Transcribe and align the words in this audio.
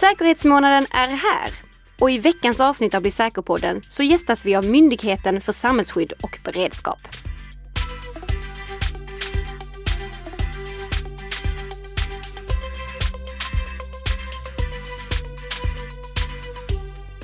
Säkerhetsmånaden 0.00 0.86
är 0.90 1.08
här 1.08 1.50
och 2.00 2.10
i 2.10 2.18
veckans 2.18 2.60
avsnitt 2.60 2.94
av 2.94 3.02
Bli 3.02 3.10
säker-podden 3.10 3.82
så 3.88 4.02
gästas 4.02 4.44
vi 4.44 4.54
av 4.56 4.64
Myndigheten 4.64 5.40
för 5.40 5.52
samhällsskydd 5.52 6.12
och 6.22 6.38
beredskap. 6.44 6.98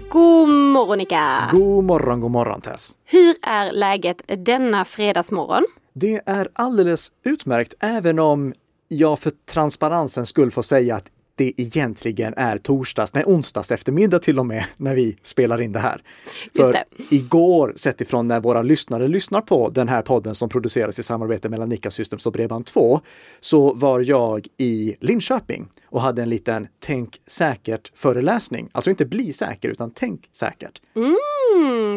God 0.09 0.49
morgon 0.49 0.99
Nika! 0.99 1.49
God 1.53 1.85
morgon, 1.85 2.21
god 2.21 2.31
morgon 2.31 2.61
Tess! 2.61 2.97
Hur 3.05 3.37
är 3.43 3.73
läget 3.73 4.23
denna 4.47 4.85
fredagsmorgon? 4.85 5.65
Det 5.95 6.21
är 6.27 6.49
alldeles 6.53 7.13
utmärkt, 7.25 7.75
även 7.81 8.19
om 8.19 8.55
jag 8.89 9.19
för 9.19 9.33
transparensens 9.53 10.29
skull 10.29 10.51
får 10.51 10.63
säga 10.63 10.97
att 10.97 11.11
det 11.43 11.53
egentligen 11.63 12.35
är 12.37 12.59
torsdags, 12.59 13.15
nej 13.15 13.25
onsdags 13.27 13.73
eftermiddag 13.73 14.19
till 14.19 14.39
och 14.39 14.47
med, 14.47 14.65
när 14.77 14.95
vi 14.95 15.17
spelar 15.23 15.61
in 15.61 15.73
det 15.73 15.79
här. 15.79 16.03
För 16.57 16.73
det. 16.73 16.85
igår, 17.11 17.73
sett 17.77 18.01
ifrån 18.01 18.29
när 18.29 18.41
våra 18.41 18.63
lyssnare 18.63 19.09
lyssnar 19.09 19.41
på 19.41 19.69
den 19.69 19.89
här 19.89 20.03
podden 20.03 20.35
som 20.35 20.49
produceras 20.49 20.99
i 20.99 21.03
samarbete 21.03 21.49
mellan 21.49 21.69
Nika 21.69 21.91
Systems 21.91 22.27
och 22.27 22.35
Bredband2, 22.35 23.01
så 23.41 23.75
var 23.75 24.01
jag 24.01 24.47
i 24.59 24.97
Linköping 25.01 25.69
och 25.87 26.01
hade 26.01 26.23
en 26.23 26.31
liten 26.31 26.69
Tänk 26.79 27.21
säkert 27.27 27.93
föreläsning. 27.95 28.69
Alltså 28.73 28.91
inte 28.91 29.07
bli 29.07 29.33
säker, 29.33 29.69
utan 29.69 29.91
tänk 29.95 30.29
säkert. 30.33 30.83
Mm, 30.97 31.17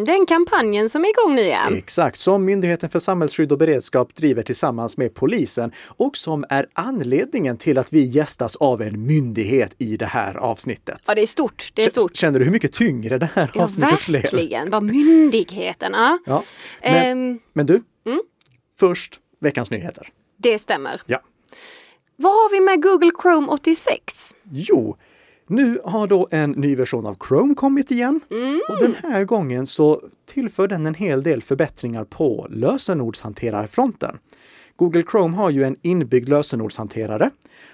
den 0.06 0.26
kampanjen 0.26 0.90
som 0.90 1.06
är 1.06 1.10
igång 1.10 1.36
nu 1.36 1.42
ja. 1.42 1.70
Exakt, 1.78 2.18
som 2.18 2.46
Myndigheten 2.46 2.90
för 2.90 3.00
samhällsskydd 3.00 3.52
och 3.52 3.58
beredskap 3.58 4.16
driver 4.16 4.44
tillsammans 4.44 4.98
med 4.98 5.14
polisen 5.14 5.72
och 5.98 6.18
som 6.18 6.46
är 6.50 6.68
anledningen 6.74 7.58
till 7.58 7.78
att 7.78 7.94
vi 7.94 8.04
gästas 8.04 8.56
av 8.56 8.82
en 8.82 9.06
myndighet 9.08 9.76
i 9.78 9.98
det 9.98 10.06
här 10.06 10.36
avsnittet. 10.38 11.00
Ja, 11.08 11.16
det 11.16 11.22
är 11.22 11.26
stort. 11.28 11.72
Det 11.74 11.84
är 11.86 11.90
stort. 11.90 12.16
Känner 12.16 12.40
du 12.40 12.46
hur 12.46 12.52
mycket 12.52 12.74
tyngre 12.74 13.18
det 13.18 13.30
här 13.34 13.52
Ja, 13.54 13.64
avsnittet 13.64 14.06
blev? 14.06 14.22
verkligen. 14.22 14.70
Vad 14.72 14.84
myndigheten. 14.84 15.94
Ja. 16.26 16.44
Men, 16.82 16.96
Ehm, 17.06 17.40
men 17.54 17.66
du, 17.66 17.82
mm. 18.06 18.22
först 18.80 19.20
veckans 19.42 19.72
nyheter. 19.72 20.08
det 20.38 20.60
stämmer. 20.60 21.02
Ja. 21.06 21.22
Vad 22.18 22.32
har 22.34 22.52
vi 22.52 22.62
med 22.62 22.82
Google 22.84 23.12
Chrome 23.22 23.48
86? 23.48 24.36
Jo, 24.52 24.98
nu 25.48 25.80
har 25.86 26.08
då 26.08 26.28
en 26.32 26.52
ny 26.52 26.76
version 26.76 27.06
av 27.06 27.18
Chrome 27.28 27.56
kommit 27.56 27.92
igen 27.92 28.20
Mm. 28.32 28.62
och 28.70 28.80
den 28.80 28.96
här 29.04 29.24
gången 29.24 29.68
så 29.68 30.02
tillför 30.26 30.68
den 30.68 30.86
en 30.86 30.96
hel 30.96 31.24
del 31.24 31.42
förbättringar 31.42 32.04
på 32.04 32.48
lösenordshanterarfronten. 32.50 34.18
Google 34.76 35.04
Chrome 35.12 35.38
har 35.38 35.50
ju 35.50 35.64
en 35.64 35.76
inbyggd 35.82 36.30
lösenordshanterare 36.30 37.30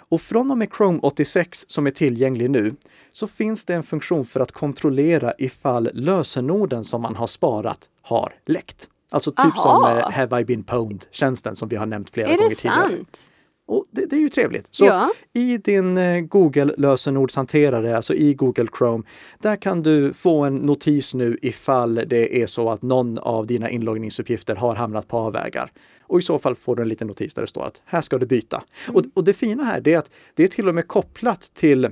och 0.10 0.22
från 0.22 0.52
och 0.52 0.58
med 0.58 0.70
Chrome 0.78 1.00
86 1.02 1.64
som 1.68 1.88
är 1.88 1.92
tillgänglig 1.92 2.50
nu 2.50 2.74
så 3.14 3.28
finns 3.28 3.66
det 3.66 3.74
en 3.76 3.84
funktion 3.84 4.26
för 4.26 4.40
att 4.40 4.52
kontrollera 4.52 5.34
ifall 5.38 5.90
lösenorden 5.94 6.84
som 6.84 7.02
man 7.02 7.16
har 7.16 7.28
sparat 7.28 7.90
har 8.02 8.34
läckt. 8.46 8.88
Alltså 9.12 9.32
typ 9.32 9.56
som 9.58 9.72
Aha. 9.84 10.00
eh, 10.00 10.12
Have 10.12 10.42
I 10.42 10.46
been 10.46 10.64
pwned 10.64 11.06
tjänsten 11.12 11.56
som 11.56 11.70
vi 11.70 11.76
har 11.76 11.86
nämnt 11.86 12.10
flera 12.10 12.28
Är 12.28 12.38
gånger 12.38 12.50
det 12.50 12.56
tidigare. 12.56 12.88
sant? 12.98 13.31
Och 13.72 13.86
det, 13.92 14.06
det 14.06 14.16
är 14.16 14.20
ju 14.20 14.30
trevligt. 14.30 14.68
Så 14.72 14.86
Ja. 14.86 15.12
i 15.34 15.58
din 15.58 15.98
eh, 15.98 16.22
Google 16.22 16.74
lösenordshanterare, 16.78 17.96
alltså 17.96 18.14
i 18.14 18.34
Google 18.34 18.68
Chrome, 18.78 19.04
där 19.40 19.56
kan 19.56 19.84
du 19.84 20.14
få 20.14 20.44
en 20.44 20.56
notis 20.56 21.14
nu 21.14 21.38
ifall 21.42 21.96
det 21.96 22.42
är 22.42 22.48
så 22.48 22.70
att 22.70 22.82
någon 22.82 23.20
av 23.20 23.48
dina 23.48 23.70
inloggningsuppgifter 23.70 24.56
har 24.56 24.76
hamnat 24.76 25.08
på 25.08 25.18
avvägar. 25.18 25.72
Och 26.04 26.20
i 26.20 26.22
så 26.22 26.40
fall 26.40 26.56
får 26.56 26.76
du 26.76 26.82
en 26.82 26.90
liten 26.90 27.08
notis 27.08 27.34
där 27.34 27.42
det 27.42 27.48
står 27.48 27.66
att 27.66 27.82
här 27.86 28.02
ska 28.02 28.18
du 28.18 28.26
byta. 28.26 28.64
Och, 28.94 29.04
och 29.14 29.24
det 29.24 29.34
fina 29.34 29.64
här 29.64 29.88
är 29.88 29.98
att 29.98 30.12
det 30.34 30.44
är 30.44 30.48
till 30.48 30.68
och 30.68 30.76
med 30.76 30.88
kopplat 30.88 31.42
till 31.54 31.90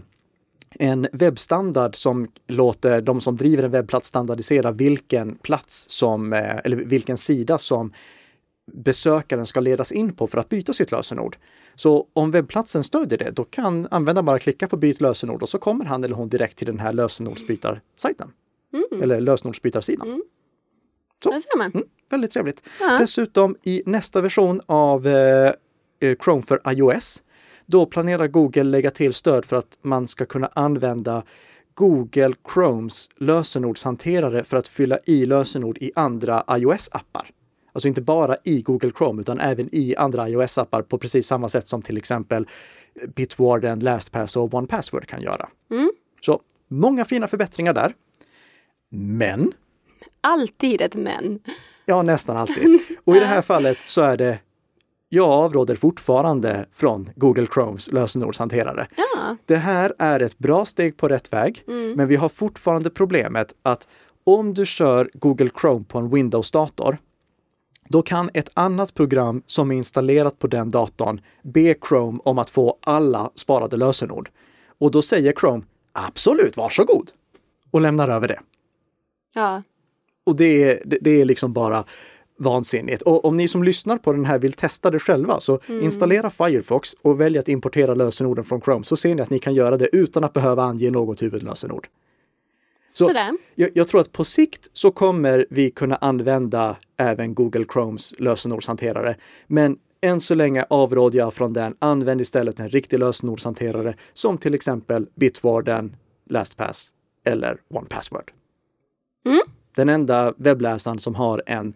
en 0.80 1.08
webbstandard 1.14 1.96
som 1.96 2.28
låter 2.48 3.02
de 3.02 3.22
som 3.22 3.38
driver 3.38 3.64
en 3.64 3.72
webbplats 3.72 4.08
standardisera 4.08 4.72
vilken 4.72 5.36
plats 5.36 5.86
som, 5.90 6.34
eh, 6.34 6.58
eller 6.64 6.76
vilken 6.76 7.18
sida 7.18 7.58
som 7.58 7.94
besökaren 8.74 9.46
ska 9.46 9.60
ledas 9.60 9.92
in 9.92 10.16
på 10.16 10.28
för 10.28 10.38
att 10.38 10.50
byta 10.50 10.74
sitt 10.74 10.92
lösenord. 10.92 11.38
Så 11.80 12.08
om 12.14 12.32
webbplatsen 12.32 12.84
stödjer 12.84 13.18
det, 13.18 13.32
då 13.32 13.44
kan 13.44 13.88
användaren 13.92 14.26
bara 14.26 14.40
klicka 14.40 14.68
på 14.68 14.78
byt 14.78 15.02
lösenord 15.02 15.42
och 15.44 15.50
så 15.50 15.58
kommer 15.58 15.86
han 15.86 16.04
eller 16.04 16.16
hon 16.16 16.30
direkt 16.30 16.58
till 16.58 16.68
den 16.68 16.80
här 16.80 16.94
lösenordsbytarsajten. 16.94 18.32
Eller 19.02 19.22
lösenordsbytarsidan. 19.22 20.22
Så. 21.24 21.30
Där 21.30 21.40
ser 21.40 21.58
man. 21.58 21.72
Mm, 21.72 21.88
väldigt 22.10 22.32
trevligt. 22.32 22.70
Ja. 22.80 22.98
Dessutom 22.98 23.56
i 23.64 23.82
nästa 23.86 24.22
version 24.22 24.62
av 24.66 25.08
eh, 25.08 25.54
eh, 26.00 26.18
Chrome 26.24 26.42
för 26.42 26.62
iOS, 26.72 27.24
då 27.66 27.86
planerar 27.86 28.28
Google 28.28 28.64
lägga 28.64 28.92
till 28.92 29.14
stöd 29.14 29.46
för 29.46 29.56
att 29.56 29.80
man 29.82 30.08
ska 30.08 30.26
kunna 30.26 30.50
använda 30.54 31.24
Google 31.74 32.34
Chromes 32.54 33.10
lösenordshanterare 33.18 34.44
för 34.44 34.58
att 34.58 34.68
fylla 34.68 35.00
i 35.06 35.26
lösenord 35.26 35.78
i 35.78 35.92
andra 35.96 36.44
iOS-appar. 36.50 37.32
Alltså 37.80 37.88
inte 37.88 38.02
bara 38.02 38.36
i 38.44 38.62
Google 38.62 38.92
Chrome 38.98 39.22
utan 39.22 39.40
även 39.40 39.70
i 39.72 39.96
andra 39.96 40.30
iOS-appar 40.30 40.82
på 40.82 40.98
precis 40.98 41.28
samma 41.28 41.50
sätt 41.50 41.68
som 41.68 41.82
till 41.82 41.98
exempel 41.98 42.48
Bitwarden, 43.16 43.80
LastPass 43.80 44.38
och 44.38 44.54
OnePassword 44.54 45.08
kan 45.08 45.22
göra. 45.22 45.50
Mm. 45.72 45.92
Så 46.22 46.42
många 46.68 47.06
fina 47.06 47.28
förbättringar 47.28 47.74
där. 47.74 47.94
Men 48.92 49.54
Alltid 50.22 50.82
ett 50.82 50.96
men. 50.96 51.40
Ja, 51.86 52.04
nästan 52.04 52.38
alltid. 52.38 52.80
Och 53.04 53.16
i 53.16 53.20
det 53.20 53.26
här 53.26 53.42
fallet 53.42 53.78
så 53.86 54.02
är 54.02 54.18
det 54.18 54.40
jag 55.10 55.30
avråder 55.30 55.76
fortfarande 55.76 56.66
från 56.72 57.10
Google 57.16 57.48
Chromes 57.54 57.92
lösenordshanterare. 57.92 58.88
Ja. 58.96 59.36
Det 59.46 59.56
här 59.56 59.94
är 60.00 60.20
ett 60.20 60.38
bra 60.38 60.66
steg 60.66 60.98
på 60.98 61.08
rätt 61.08 61.34
väg, 61.34 61.64
men 61.96 62.08
vi 62.08 62.16
har 62.16 62.30
fortfarande 62.30 62.90
problemet 62.90 63.56
att 63.62 63.88
om 64.24 64.54
du 64.54 64.66
kör 64.66 65.10
Google 65.14 65.50
Chrome 65.62 65.86
på 65.88 65.98
en 65.98 66.10
Windows-dator, 66.10 66.98
då 67.90 68.02
kan 68.02 68.30
ett 68.34 68.50
annat 68.54 68.94
program 68.94 69.44
som 69.46 69.72
är 69.72 69.76
installerat 69.76 70.40
på 70.40 70.48
den 70.48 70.70
datorn 70.70 71.22
be 71.44 71.76
Chrome 71.88 72.20
om 72.24 72.38
att 72.38 72.50
få 72.50 72.78
alla 72.82 73.32
sparade 73.36 73.78
lösenord. 73.78 74.30
Och 74.78 74.92
då 74.92 75.02
säger 75.02 75.34
Chrome 75.34 75.64
absolut, 75.92 76.58
varsågod! 76.58 77.12
Och 77.72 77.82
lämnar 77.82 78.10
över 78.10 78.28
det. 78.28 78.40
ja. 79.36 79.64
Och 80.24 80.36
det 80.36 80.64
är, 80.64 80.84
det, 81.02 81.22
är 81.22 81.26
liksom 81.26 81.54
bara 81.54 81.84
vansinnigt. 82.40 83.02
Och 83.02 83.26
om 83.26 83.36
ni 83.36 83.48
som 83.48 83.64
lyssnar 83.64 83.98
på 83.98 84.12
den 84.12 84.26
här 84.26 84.40
vill 84.40 84.54
testa 84.54 84.92
det 84.92 85.00
själva, 85.00 85.40
så 85.40 85.60
installera 85.68 86.30
Firefox 86.30 86.96
och 87.02 87.22
välj 87.22 87.38
att 87.38 87.48
importera 87.48 87.96
lösenorden 87.96 88.44
från 88.44 88.62
Chrome, 88.62 88.84
så 88.84 88.96
ser 88.96 89.16
ni 89.16 89.22
att 89.22 89.30
ni 89.30 89.40
kan 89.40 89.54
göra 89.54 89.78
det 89.78 89.90
utan 89.96 90.24
att 90.24 90.34
behöva 90.34 90.64
ange 90.64 90.92
något 90.92 91.22
huvudlösenord. 91.22 91.88
Så 93.06 93.38
jag, 93.56 93.70
jag 93.74 93.88
tror 93.88 94.02
att 94.02 94.12
på 94.12 94.24
sikt 94.24 94.70
så 94.74 94.92
kommer 94.92 95.46
vi 95.50 95.72
kunna 95.72 95.96
använda 95.96 96.78
även 96.98 97.34
Google 97.34 97.66
Chromes 97.74 98.14
lösenordshanterare. 98.20 99.16
Men 99.48 99.78
än 100.02 100.20
så 100.20 100.36
länge 100.36 100.66
avråder 100.70 101.20
jag 101.20 101.34
från 101.34 101.54
den. 101.54 101.76
Använd 101.80 102.22
istället 102.22 102.60
en 102.60 102.70
riktig 102.70 103.00
lösenordshanterare 103.00 103.96
som 104.14 104.38
till 104.38 104.54
exempel 104.54 105.08
Bitwarden, 105.16 105.96
LastPass 106.30 106.94
eller 107.26 107.58
OnePassword. 107.70 108.32
Mm. 109.26 109.40
Den 109.76 109.90
enda 109.90 110.34
webbläsaren 110.38 111.00
som 111.00 111.16
har 111.16 111.44
en, 111.46 111.74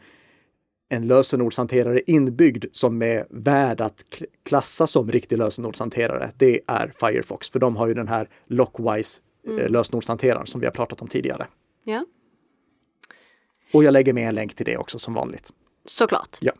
en 0.90 1.08
lösenordshanterare 1.08 2.02
inbyggd 2.08 2.66
som 2.72 3.02
är 3.02 3.28
värd 3.30 3.82
att 3.82 4.04
klassa 4.46 4.88
som 4.88 5.12
riktig 5.12 5.38
lösenordshanterare, 5.38 6.32
det 6.38 6.60
är 6.68 6.94
Firefox. 7.00 7.50
För 7.50 7.60
de 7.60 7.76
har 7.76 7.88
ju 7.88 7.94
den 7.94 8.08
här 8.08 8.30
Lockwise 8.48 9.22
eh, 9.48 9.70
lösenordshanteraren 9.70 10.48
som 10.48 10.62
vi 10.62 10.68
har 10.68 10.72
pratat 10.74 11.02
om 11.02 11.08
tidigare. 11.08 11.48
ja. 11.84 12.06
Och 13.74 13.84
jag 13.84 13.92
lägger 13.92 14.14
med 14.14 14.30
en 14.30 14.36
länk 14.36 14.56
till 14.56 14.66
det 14.66 14.78
också 14.78 15.00
som 15.00 15.14
vanligt. 15.14 15.50
Såklart. 15.86 16.38
Ja. 16.42 16.52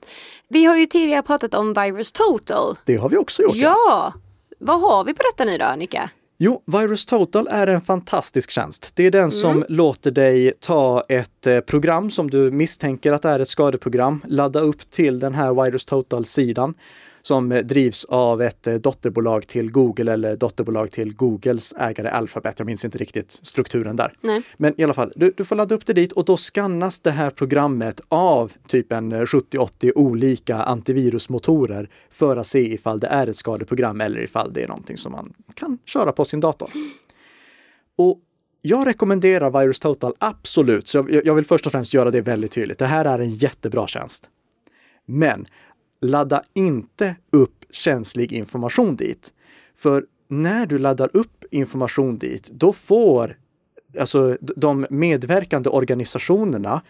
Vi 0.48 0.66
har 0.66 0.78
ju 0.78 0.86
tidigare 0.86 1.22
pratat 1.22 1.54
om 1.54 1.74
Virus 1.74 2.12
Total. 2.12 2.78
Det 2.86 2.96
har 2.96 3.10
vi 3.10 3.18
också 3.18 3.44
gjort. 3.44 3.56
Ja! 3.56 4.14
Vad 4.60 4.82
har 4.82 5.04
vi 5.04 5.14
på 5.14 5.24
detta 5.24 5.46
nu 5.46 5.58
då, 5.58 5.66
Annika? 5.66 6.10
Jo, 6.38 6.64
Virus 6.66 7.06
Total 7.06 7.48
är 7.48 7.68
en 7.68 7.82
fantastisk 7.82 8.52
tjänst. 8.52 8.92
Det 8.96 9.04
är 9.04 9.12
den 9.12 9.32
som 9.32 9.66
låter 9.70 10.12
dig 10.12 10.54
ta 10.60 11.04
ett 11.10 11.48
eh, 11.48 11.60
program 11.60 12.12
som 12.12 12.30
du 12.30 12.52
misstänker 12.52 13.14
att 13.14 13.26
är 13.26 13.40
ett 13.40 13.48
skadeprogram, 13.48 14.22
ladda 14.28 14.60
upp 14.60 14.90
till 14.90 15.20
den 15.20 15.34
här 15.34 15.64
Virus 15.64 15.86
Total-sidan 15.86 16.74
som 17.26 17.52
eh, 17.52 17.64
drivs 17.64 18.06
av 18.06 18.42
ett 18.42 18.68
eh, 18.68 18.74
dotterbolag 18.74 19.48
till 19.48 19.72
Google 19.72 20.14
eller 20.14 20.36
dotterbolag 20.36 20.92
till 20.92 21.16
Googles 21.16 21.74
ägare 21.74 22.10
Alphabet. 22.10 22.60
Jag 22.60 22.66
minns 22.66 22.86
inte 22.86 22.98
riktigt 22.98 23.40
strukturen 23.42 23.96
där. 23.96 24.14
Nej. 24.22 24.42
Men 24.58 24.82
i 24.82 24.84
alla 24.84 24.94
fall, 24.94 25.14
du, 25.16 25.34
du 25.38 25.46
får 25.46 25.56
ladda 25.56 25.76
upp 25.76 25.86
det 25.86 25.94
dit 25.94 26.12
och 26.12 26.26
då 26.26 26.38
skannas 26.38 27.00
det 27.00 27.12
här 27.12 27.30
programmet 27.30 28.02
av 28.08 28.52
typ 28.68 28.92
en 28.92 29.12
eh, 29.12 29.22
70-80 29.22 29.92
olika 29.96 30.56
antivirusmotorer 30.56 31.90
för 32.10 32.38
att 32.38 32.48
se 32.48 32.74
ifall 32.74 33.00
det 33.00 33.08
är 33.08 33.28
ett 33.28 33.36
skadeprogram 33.36 34.02
eller 34.02 34.22
ifall 34.22 34.54
det 34.54 34.64
är 34.64 34.68
någonting 34.68 34.98
som 34.98 35.12
man 35.12 35.34
kan 35.54 35.78
köra 35.86 36.12
på 36.12 36.26
sin 36.26 36.40
dator. 36.40 36.70
Och 37.96 38.20
jag 38.62 38.88
rekommenderar 38.88 39.62
Virus 39.62 39.80
Total 39.80 40.14
absolut, 40.18 40.88
så 40.88 41.08
jag, 41.10 41.26
jag 41.26 41.36
vill 41.36 41.46
först 41.46 41.66
och 41.66 41.72
främst 41.72 41.94
göra 41.94 42.12
det 42.12 42.22
väldigt 42.22 42.52
tydligt. 42.52 42.80
Det 42.80 42.86
här 42.86 43.06
är 43.06 43.20
en 43.20 43.30
jättebra 43.30 43.88
tjänst. 43.88 44.30
Men 45.06 45.46
ladda 46.04 46.44
inte 46.54 47.16
upp 47.32 47.66
känslig 47.72 48.34
information 48.34 48.96
dit. 48.96 49.34
För 49.76 50.06
när 50.28 50.66
du 50.66 50.78
laddar 50.78 51.10
upp 51.14 51.46
information 51.52 52.18
dit, 52.18 52.50
då 52.52 52.74
får 52.74 53.38
alltså 54.00 54.38
de 54.42 54.88
medverkande 54.90 55.70
organisationerna 55.70 56.82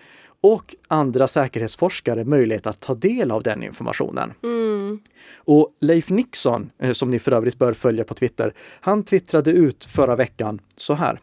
och 0.42 0.76
andra 0.88 1.28
säkerhetsforskare 1.28 2.26
möjlighet 2.26 2.68
att 2.68 2.80
ta 2.80 2.94
del 2.94 3.32
av 3.32 3.44
den 3.44 3.64
informationen. 3.64 4.34
Mm. 4.44 5.00
Och 5.36 5.76
Leif 5.80 6.10
Nixon, 6.10 6.72
eh, 6.80 6.92
som 6.92 7.10
ni 7.10 7.20
för 7.20 7.32
övrigt 7.32 7.60
bör 7.60 7.74
följa 7.74 8.04
på 8.04 8.14
Twitter, 8.14 8.54
han 8.82 9.04
twittrade 9.04 9.52
ut 9.52 9.86
förra 9.86 10.16
veckan 10.16 10.62
så 10.76 10.94
här. 10.94 11.20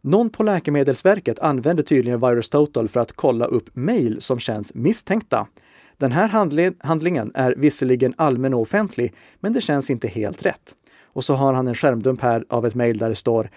Någon 0.00 0.30
på 0.30 0.42
Läkemedelsverket 0.42 1.38
använder 1.38 1.82
tydligen 1.82 2.20
VirusTotal 2.20 2.88
för 2.88 3.00
att 3.00 3.12
kolla 3.12 3.44
upp 3.44 3.70
mejl 3.72 4.20
som 4.20 4.38
känns 4.38 4.74
misstänkta. 4.74 5.46
Den 6.00 6.12
här 6.12 6.28
handlingen 6.82 7.30
är 7.34 7.54
visserligen 7.56 8.14
allmän 8.16 8.54
och 8.54 8.60
offentlig, 8.60 9.14
men 9.40 9.52
det 9.52 9.60
känns 9.60 9.90
inte 9.90 10.08
helt 10.08 10.46
rätt. 10.46 10.76
Och 11.04 11.24
så 11.24 11.34
har 11.34 11.52
han 11.52 11.68
en 11.68 11.74
skärmdump 11.74 12.20
här 12.20 12.44
av 12.48 12.66
ett 12.66 12.74
mejl 12.74 12.98
där 12.98 13.08
det 13.08 13.14
står 13.14 13.50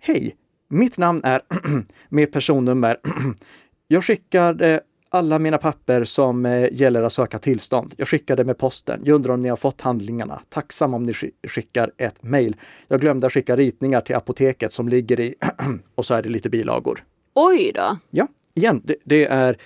Hej! 0.00 0.36
Mitt 0.68 0.98
namn 0.98 1.20
är 1.24 1.40
med 2.08 2.32
personnummer. 2.32 2.96
Jag 3.88 4.04
skickade 4.04 4.80
alla 5.08 5.38
mina 5.38 5.58
papper 5.58 6.04
som 6.04 6.46
eh, 6.46 6.68
gäller 6.72 7.02
att 7.02 7.12
söka 7.12 7.38
tillstånd. 7.38 7.94
Jag 7.96 8.08
skickade 8.08 8.44
med 8.44 8.58
posten. 8.58 9.00
Jag 9.04 9.14
undrar 9.14 9.34
om 9.34 9.42
ni 9.42 9.48
har 9.48 9.56
fått 9.56 9.80
handlingarna. 9.80 10.42
Tacksam 10.48 10.94
om 10.94 11.02
ni 11.02 11.12
skickar 11.48 11.90
ett 11.96 12.22
mejl. 12.22 12.56
Jag 12.88 13.00
glömde 13.00 13.26
att 13.26 13.32
skicka 13.32 13.56
ritningar 13.56 14.00
till 14.00 14.16
apoteket 14.16 14.72
som 14.72 14.88
ligger 14.88 15.20
i 15.20 15.34
och 15.94 16.04
så 16.04 16.14
är 16.14 16.22
det 16.22 16.28
lite 16.28 16.50
bilagor. 16.50 17.04
Oj 17.34 17.72
då! 17.74 17.96
Ja, 18.10 18.28
igen, 18.54 18.82
det, 18.84 18.96
det 19.04 19.26
är 19.26 19.56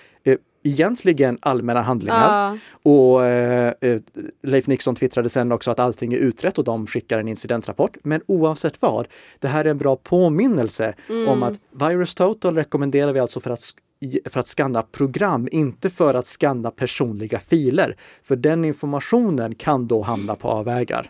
egentligen 0.65 1.37
allmänna 1.41 1.81
handlingar. 1.81 2.53
Uh. 2.53 2.59
Och 2.83 3.25
eh, 3.25 3.73
eh, 3.81 3.99
Leif 4.43 4.67
Nixon 4.67 4.95
twittrade 4.95 5.29
sen 5.29 5.51
också 5.51 5.71
att 5.71 5.79
allting 5.79 6.13
är 6.13 6.17
utrett 6.17 6.57
och 6.57 6.63
de 6.63 6.87
skickar 6.87 7.19
en 7.19 7.27
incidentrapport. 7.27 7.97
Men 8.03 8.21
oavsett 8.27 8.81
vad, 8.81 9.07
det 9.39 9.47
här 9.47 9.65
är 9.65 9.69
en 9.69 9.77
bra 9.77 9.95
påminnelse 9.95 10.93
mm. 11.09 11.27
om 11.27 11.43
att 11.43 11.59
Virus 11.71 12.15
Total 12.15 12.55
rekommenderar 12.55 13.13
vi 13.13 13.19
alltså 13.19 13.39
för 13.39 13.51
att 13.51 13.61
för 14.25 14.39
att 14.39 14.47
skanna 14.47 14.81
program, 14.81 15.47
inte 15.51 15.89
för 15.89 16.13
att 16.13 16.25
skanna 16.25 16.71
personliga 16.71 17.39
filer. 17.39 17.95
För 18.23 18.35
den 18.35 18.65
informationen 18.65 19.55
kan 19.55 19.87
då 19.87 20.01
hamna 20.01 20.35
på 20.35 20.47
avvägar. 20.47 21.09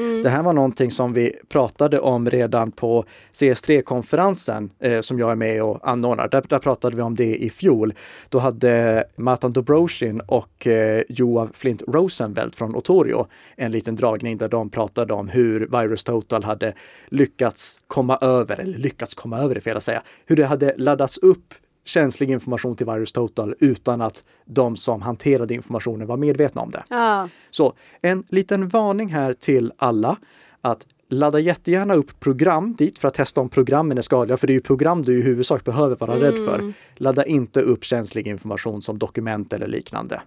Mm. 0.00 0.22
Det 0.22 0.30
här 0.30 0.42
var 0.42 0.52
någonting 0.52 0.90
som 0.90 1.12
vi 1.12 1.36
pratade 1.48 2.00
om 2.00 2.30
redan 2.30 2.72
på 2.72 3.04
CS3-konferensen 3.32 4.70
eh, 4.78 5.00
som 5.00 5.18
jag 5.18 5.30
är 5.30 5.36
med 5.36 5.62
och 5.62 5.88
anordnar. 5.88 6.28
Där, 6.28 6.44
där, 6.48 6.58
pratade 6.58 6.96
vi 6.96 7.02
om 7.02 7.14
det 7.14 7.36
i 7.36 7.50
fjol. 7.50 7.94
Då 8.28 8.38
hade 8.38 9.04
Matan 9.16 9.52
Dobroshin 9.52 10.20
och 10.20 10.66
eh, 10.66 11.02
Joa 11.08 11.48
Flint 11.54 11.82
Rosenvelt 11.88 12.56
från 12.56 12.76
Otorio 12.76 13.26
en 13.56 13.72
liten 13.72 13.96
dragning 13.96 14.38
där 14.38 14.48
de 14.48 14.70
pratade 14.70 15.14
om 15.14 15.28
hur 15.28 15.60
Virus 15.60 16.04
Total 16.04 16.44
hade 16.44 16.72
lyckats 17.08 17.80
komma 17.86 18.18
över, 18.20 18.60
eller 18.60 18.78
lyckats 18.78 19.14
komma 19.14 19.38
över 19.38 19.56
är 19.56 19.60
fel 19.60 19.76
att 19.76 19.82
säga, 19.82 20.02
hur 20.26 20.36
det 20.36 20.46
hade 20.46 20.74
laddats 20.76 21.18
upp 21.18 21.54
känslig 21.84 22.30
information 22.30 22.76
till 22.76 22.86
Virus 22.86 23.12
Total 23.12 23.54
utan 23.58 24.00
att 24.00 24.24
de 24.44 24.76
som 24.76 25.02
hanterade 25.02 25.54
informationen 25.54 26.06
var 26.06 26.16
medvetna 26.16 26.62
om 26.62 26.70
det. 26.70 26.84
Ja. 26.88 27.28
Så 27.50 27.72
en 28.02 28.24
liten 28.28 28.68
varning 28.68 29.08
här 29.08 29.32
till 29.32 29.72
alla 29.76 30.16
att 30.60 30.86
ladda 31.10 31.38
jättegärna 31.38 31.94
upp 31.94 32.20
program 32.20 32.74
dit 32.78 32.98
för 32.98 33.08
att 33.08 33.14
testa 33.14 33.40
om 33.40 33.48
programmen 33.48 33.98
är 33.98 34.02
skadliga, 34.02 34.36
för 34.36 34.46
det 34.46 34.52
är 34.52 34.54
ju 34.54 34.60
program 34.60 35.02
du 35.02 35.18
i 35.18 35.22
huvudsak 35.22 35.64
behöver 35.64 35.96
vara 35.96 36.12
mm. 36.12 36.22
rädd 36.22 36.44
för. 36.44 36.58
Mm. 36.58 36.72
Ladda 36.94 37.24
inte 37.24 37.60
upp 37.60 37.84
känslig 37.84 38.26
information 38.26 38.82
som 38.82 38.98
dokument 38.98 39.52
eller 39.52 39.66
liknande. 39.66 40.20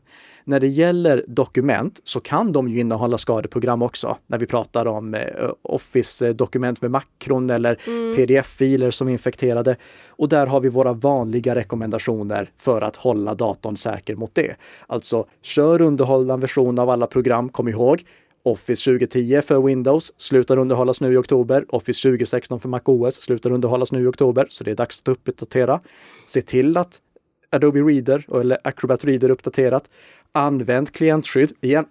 När 0.46 0.60
det 0.60 0.68
gäller 0.68 1.26
dokument 1.28 2.02
så 2.04 2.20
kan 2.20 2.52
de 2.52 2.68
ju 2.68 2.80
innehålla 2.80 3.18
skadeprogram 3.18 3.82
också. 3.82 4.18
När 4.28 4.38
vi 4.38 4.46
pratar 4.46 4.86
om 4.86 5.14
eh, 5.14 5.22
Office-dokument 5.62 6.82
med 6.82 6.92
makron 6.92 7.50
eller 7.50 7.80
mm. 7.88 8.16
pdf-filer 8.16 8.92
som 8.92 9.08
är 9.08 9.12
infekterade. 9.12 9.76
Och 10.08 10.30
där 10.30 10.48
har 10.48 10.60
vi 10.60 10.70
våra 10.70 10.94
vanliga 10.94 11.56
rekommendationer 11.56 12.52
för 12.58 12.82
att 12.82 12.96
hålla 12.96 13.36
datorn 13.36 13.76
säker 13.76 14.16
mot 14.16 14.36
det. 14.36 14.56
Alltså, 14.88 15.26
kör 15.42 15.82
underhållna 15.82 16.38
version 16.38 16.80
av 16.80 16.90
alla 16.90 17.08
program. 17.08 17.50
Kom 17.50 17.68
ihåg, 17.68 18.04
Office 18.46 18.92
2010 18.92 19.42
för 19.42 19.62
Windows 19.62 20.14
slutar 20.18 20.58
underhållas 20.58 21.02
nu 21.02 21.14
i 21.14 21.18
oktober. 21.18 21.66
Office 21.70 22.10
2016 22.10 22.60
för 22.60 22.70
MacOS 22.70 23.16
slutar 23.16 23.52
underhållas 23.52 23.92
nu 23.92 24.04
i 24.04 24.08
oktober, 24.08 24.48
så 24.50 24.64
det 24.64 24.72
är 24.72 24.76
dags 24.76 25.02
att 25.02 25.08
uppdatera. 25.08 25.80
Se 26.26 26.42
till 26.42 26.78
att 26.78 27.02
Adobe 27.50 27.80
Reader 27.80 28.40
eller 28.42 28.58
Acrobat 28.64 29.06
Reader 29.06 29.32
uppdaterat. 29.32 29.90
Använd 30.32 30.92
klientskydd. 30.92 31.52
Igen, 31.62 31.86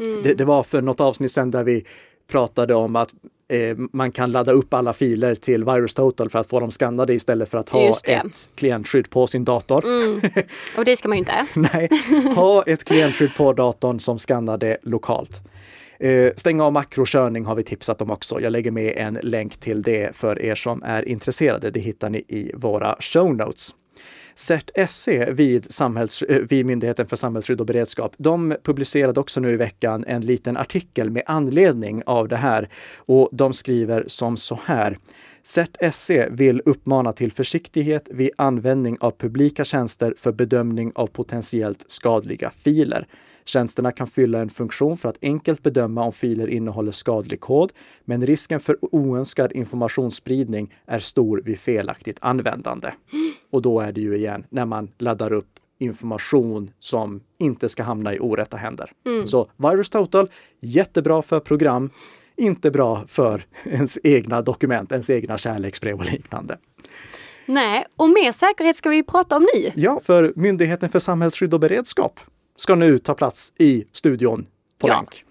mm. 0.00 0.22
det, 0.22 0.34
det, 0.34 0.44
var 0.44 0.62
för 0.62 0.82
något 0.82 1.00
avsnitt 1.00 1.32
sedan 1.32 1.50
där 1.50 1.64
vi 1.64 1.84
pratade 2.30 2.74
om 2.74 2.96
att 2.96 3.08
eh, 3.48 3.76
man 3.92 4.12
kan 4.12 4.30
ladda 4.30 4.52
upp 4.52 4.74
alla 4.74 4.92
filer 4.92 5.34
till 5.34 5.64
VirusTotal 5.64 6.30
för 6.30 6.38
att 6.38 6.48
få 6.48 6.60
dem 6.60 6.70
skannade 6.70 7.14
istället 7.14 7.48
för 7.48 7.58
att 7.58 7.68
ha 7.68 7.92
ett 8.06 8.50
klientskydd 8.54 9.10
på 9.10 9.26
sin 9.26 9.44
dator. 9.44 9.84
Mm. 9.84 10.20
Och 10.76 10.84
det 10.84 10.96
ska 10.96 11.08
man 11.08 11.18
ju 11.18 11.18
inte. 11.18 11.46
Nej, 11.54 11.88
ha 12.34 12.62
ett 12.62 12.84
klientskydd 12.84 13.34
på 13.36 13.52
datorn 13.52 14.00
som 14.00 14.18
skannar 14.18 14.58
det 14.58 14.76
lokalt. 14.82 15.40
Eh, 16.02 16.32
stänga 16.36 16.64
av 16.64 16.72
makrokörning 16.72 17.44
har 17.44 17.54
vi 17.54 17.62
tipsat 17.62 18.02
om 18.02 18.10
också. 18.10 18.40
Jag 18.40 18.52
lägger 18.52 18.70
med 18.70 18.92
en 18.96 19.18
länk 19.22 19.56
till 19.56 19.82
det 19.82 20.16
för 20.16 20.42
er 20.42 20.54
som 20.54 20.82
är 20.82 21.08
intresserade. 21.08 21.70
Det 21.70 21.80
hittar 21.80 22.10
ni 22.10 22.24
i 22.28 22.50
våra 22.54 22.96
show 23.00 23.34
notes. 23.36 23.74
CERT-SE 24.34 25.32
vid, 25.32 25.72
samhälls, 25.72 26.22
eh, 26.22 26.38
vid 26.38 26.66
Myndigheten 26.66 27.06
för 27.06 27.16
samhällsskydd 27.16 27.60
och 27.60 27.66
beredskap, 27.66 28.14
de 28.18 28.54
publicerade 28.62 29.20
också 29.20 29.40
nu 29.40 29.50
i 29.50 29.56
veckan 29.56 30.04
en 30.08 30.20
liten 30.20 30.56
artikel 30.56 31.10
med 31.10 31.22
anledning 31.26 32.02
av 32.06 32.28
det 32.28 32.36
här. 32.36 32.68
Och 32.96 33.28
de 33.32 33.52
skriver 33.52 34.04
som 34.06 34.36
så 34.36 34.58
här. 34.64 34.96
CERT-SE 35.42 36.28
vill 36.30 36.62
uppmana 36.64 37.12
till 37.12 37.32
försiktighet 37.32 38.08
vid 38.10 38.30
användning 38.36 38.96
av 39.00 39.10
publika 39.10 39.64
tjänster 39.64 40.14
för 40.18 40.32
bedömning 40.32 40.92
av 40.94 41.06
potentiellt 41.06 41.84
skadliga 41.88 42.50
filer. 42.50 43.06
Tjänsterna 43.44 43.92
kan 43.92 44.06
fylla 44.06 44.38
en 44.38 44.48
funktion 44.48 44.96
för 44.96 45.08
att 45.08 45.18
enkelt 45.22 45.62
bedöma 45.62 46.04
om 46.04 46.12
filer 46.12 46.46
innehåller 46.46 46.92
skadlig 46.92 47.40
kod, 47.40 47.72
men 48.04 48.26
risken 48.26 48.60
för 48.60 48.76
oönskad 48.82 49.52
informationsspridning 49.52 50.74
är 50.86 50.98
stor 50.98 51.42
vid 51.44 51.58
felaktigt 51.58 52.18
användande. 52.20 52.88
Och 53.50 53.62
då 53.62 53.80
är 53.80 53.92
det 53.92 54.00
ju 54.00 54.16
igen 54.16 54.44
när 54.50 54.66
man 54.66 54.90
laddar 54.98 55.32
upp 55.32 55.48
information 55.78 56.70
som 56.78 57.20
inte 57.38 57.68
ska 57.68 57.82
hamna 57.82 58.14
i 58.14 58.18
orätta 58.18 58.56
händer. 58.56 58.90
Mm. 59.06 59.26
Så 59.26 59.50
Virus 59.56 59.90
Total, 59.90 60.30
jättebra 60.60 61.22
för 61.22 61.40
program, 61.40 61.90
inte 62.36 62.70
bra 62.70 63.04
för 63.06 63.44
ens 63.64 63.98
egna 64.02 64.42
dokument, 64.42 64.92
ens 64.92 65.10
egna 65.10 65.38
kärleksbrev 65.38 65.98
och 65.98 66.12
liknande. 66.12 66.58
Nej, 67.46 67.84
och 67.96 68.08
mer 68.08 68.32
säkerhet 68.32 68.76
ska 68.76 68.88
vi 68.88 69.02
prata 69.02 69.36
om 69.36 69.46
nu. 69.54 69.70
Ja, 69.74 70.00
för 70.04 70.32
Myndigheten 70.36 70.88
för 70.88 70.98
samhällsskydd 70.98 71.54
och 71.54 71.60
beredskap 71.60 72.20
ska 72.62 72.74
nu 72.74 72.98
ta 72.98 73.14
plats 73.14 73.52
i 73.58 73.84
studion 73.92 74.46
på 74.78 74.88
ja. 74.88 74.94
länk. 74.94 75.24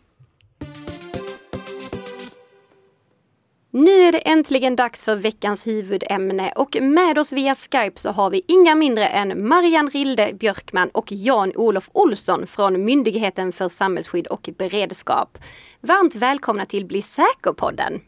Nu 3.73 3.91
är 3.91 4.11
det 4.11 4.17
äntligen 4.17 4.75
dags 4.75 5.03
för 5.03 5.15
veckans 5.15 5.67
huvudämne 5.67 6.51
och 6.55 6.77
med 6.81 7.17
oss 7.17 7.33
via 7.33 7.55
Skype 7.55 7.99
så 7.99 8.11
har 8.11 8.29
vi 8.29 8.41
inga 8.47 8.75
mindre 8.75 9.07
än 9.07 9.47
Marianne 9.47 9.89
Rilde 9.89 10.33
Björkman 10.33 10.89
och 10.89 11.11
Jan-Olof 11.11 11.89
Olsson 11.93 12.47
från 12.47 12.85
Myndigheten 12.85 13.51
för 13.51 13.67
samhällsskydd 13.67 14.27
och 14.27 14.49
beredskap. 14.57 15.37
Varmt 15.81 16.15
välkomna 16.15 16.65
till 16.65 16.85
Bli 16.85 17.01
säker-podden! 17.01 18.01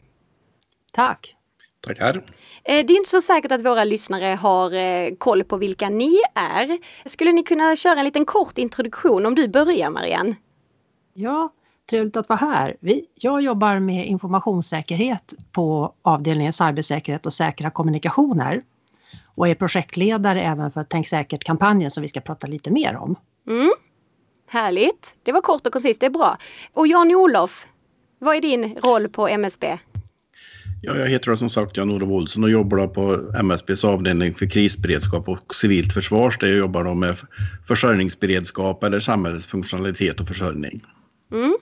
Tack! 0.92 1.33
Tackar! 1.84 2.16
Eh, 2.64 2.86
det 2.86 2.92
är 2.92 2.96
inte 2.96 3.10
så 3.10 3.20
säkert 3.20 3.52
att 3.52 3.64
våra 3.64 3.84
lyssnare 3.84 4.34
har 4.34 4.74
eh, 4.74 5.14
koll 5.18 5.44
på 5.44 5.56
vilka 5.56 5.88
ni 5.88 6.18
är. 6.34 6.78
Skulle 7.08 7.32
ni 7.32 7.42
kunna 7.42 7.76
köra 7.76 7.98
en 7.98 8.04
liten 8.04 8.24
kort 8.24 8.58
introduktion 8.58 9.26
om 9.26 9.34
du 9.34 9.48
börjar 9.48 9.90
Marianne? 9.90 10.34
Ja, 11.14 11.52
trevligt 11.90 12.16
att 12.16 12.28
vara 12.28 12.38
här. 12.38 12.76
Vi, 12.80 13.06
jag 13.14 13.42
jobbar 13.42 13.78
med 13.78 14.06
informationssäkerhet 14.06 15.34
på 15.52 15.94
avdelningen 16.02 16.52
cybersäkerhet 16.52 17.26
och 17.26 17.32
säkra 17.32 17.70
kommunikationer 17.70 18.62
och 19.34 19.48
är 19.48 19.54
projektledare 19.54 20.42
även 20.42 20.70
för 20.70 20.84
Tänk 20.84 21.08
säkert-kampanjen 21.08 21.90
som 21.90 22.02
vi 22.02 22.08
ska 22.08 22.20
prata 22.20 22.46
lite 22.46 22.70
mer 22.70 22.96
om. 22.96 23.16
Mm. 23.48 23.70
Härligt! 24.48 25.14
Det 25.22 25.32
var 25.32 25.40
kort 25.40 25.66
och 25.66 25.72
koncist, 25.72 26.00
det 26.00 26.06
är 26.06 26.10
bra. 26.10 26.36
Och 26.72 26.86
Jan-Olof, 26.86 27.66
vad 28.18 28.36
är 28.36 28.40
din 28.40 28.74
roll 28.74 29.08
på 29.08 29.28
MSB? 29.28 29.78
Ja, 30.86 30.96
jag 30.96 31.06
heter 31.06 31.36
som 31.36 31.50
sagt 31.50 31.76
Jan-Olof 31.76 32.10
Olsson 32.10 32.44
och 32.44 32.50
jobbar 32.50 32.86
på 32.86 33.32
MSBs 33.38 33.84
avdelning 33.84 34.34
för 34.34 34.46
krisberedskap 34.46 35.28
och 35.28 35.54
civilt 35.54 35.92
försvar 35.92 36.34
där 36.40 36.46
jag 36.46 36.56
jobbar 36.56 36.94
med 36.94 37.16
försörjningsberedskap 37.68 38.84
eller 38.84 39.00
samhällsfunktionalitet 39.00 40.20
och 40.20 40.28
försörjning. 40.28 40.84
Mm. 41.32 41.56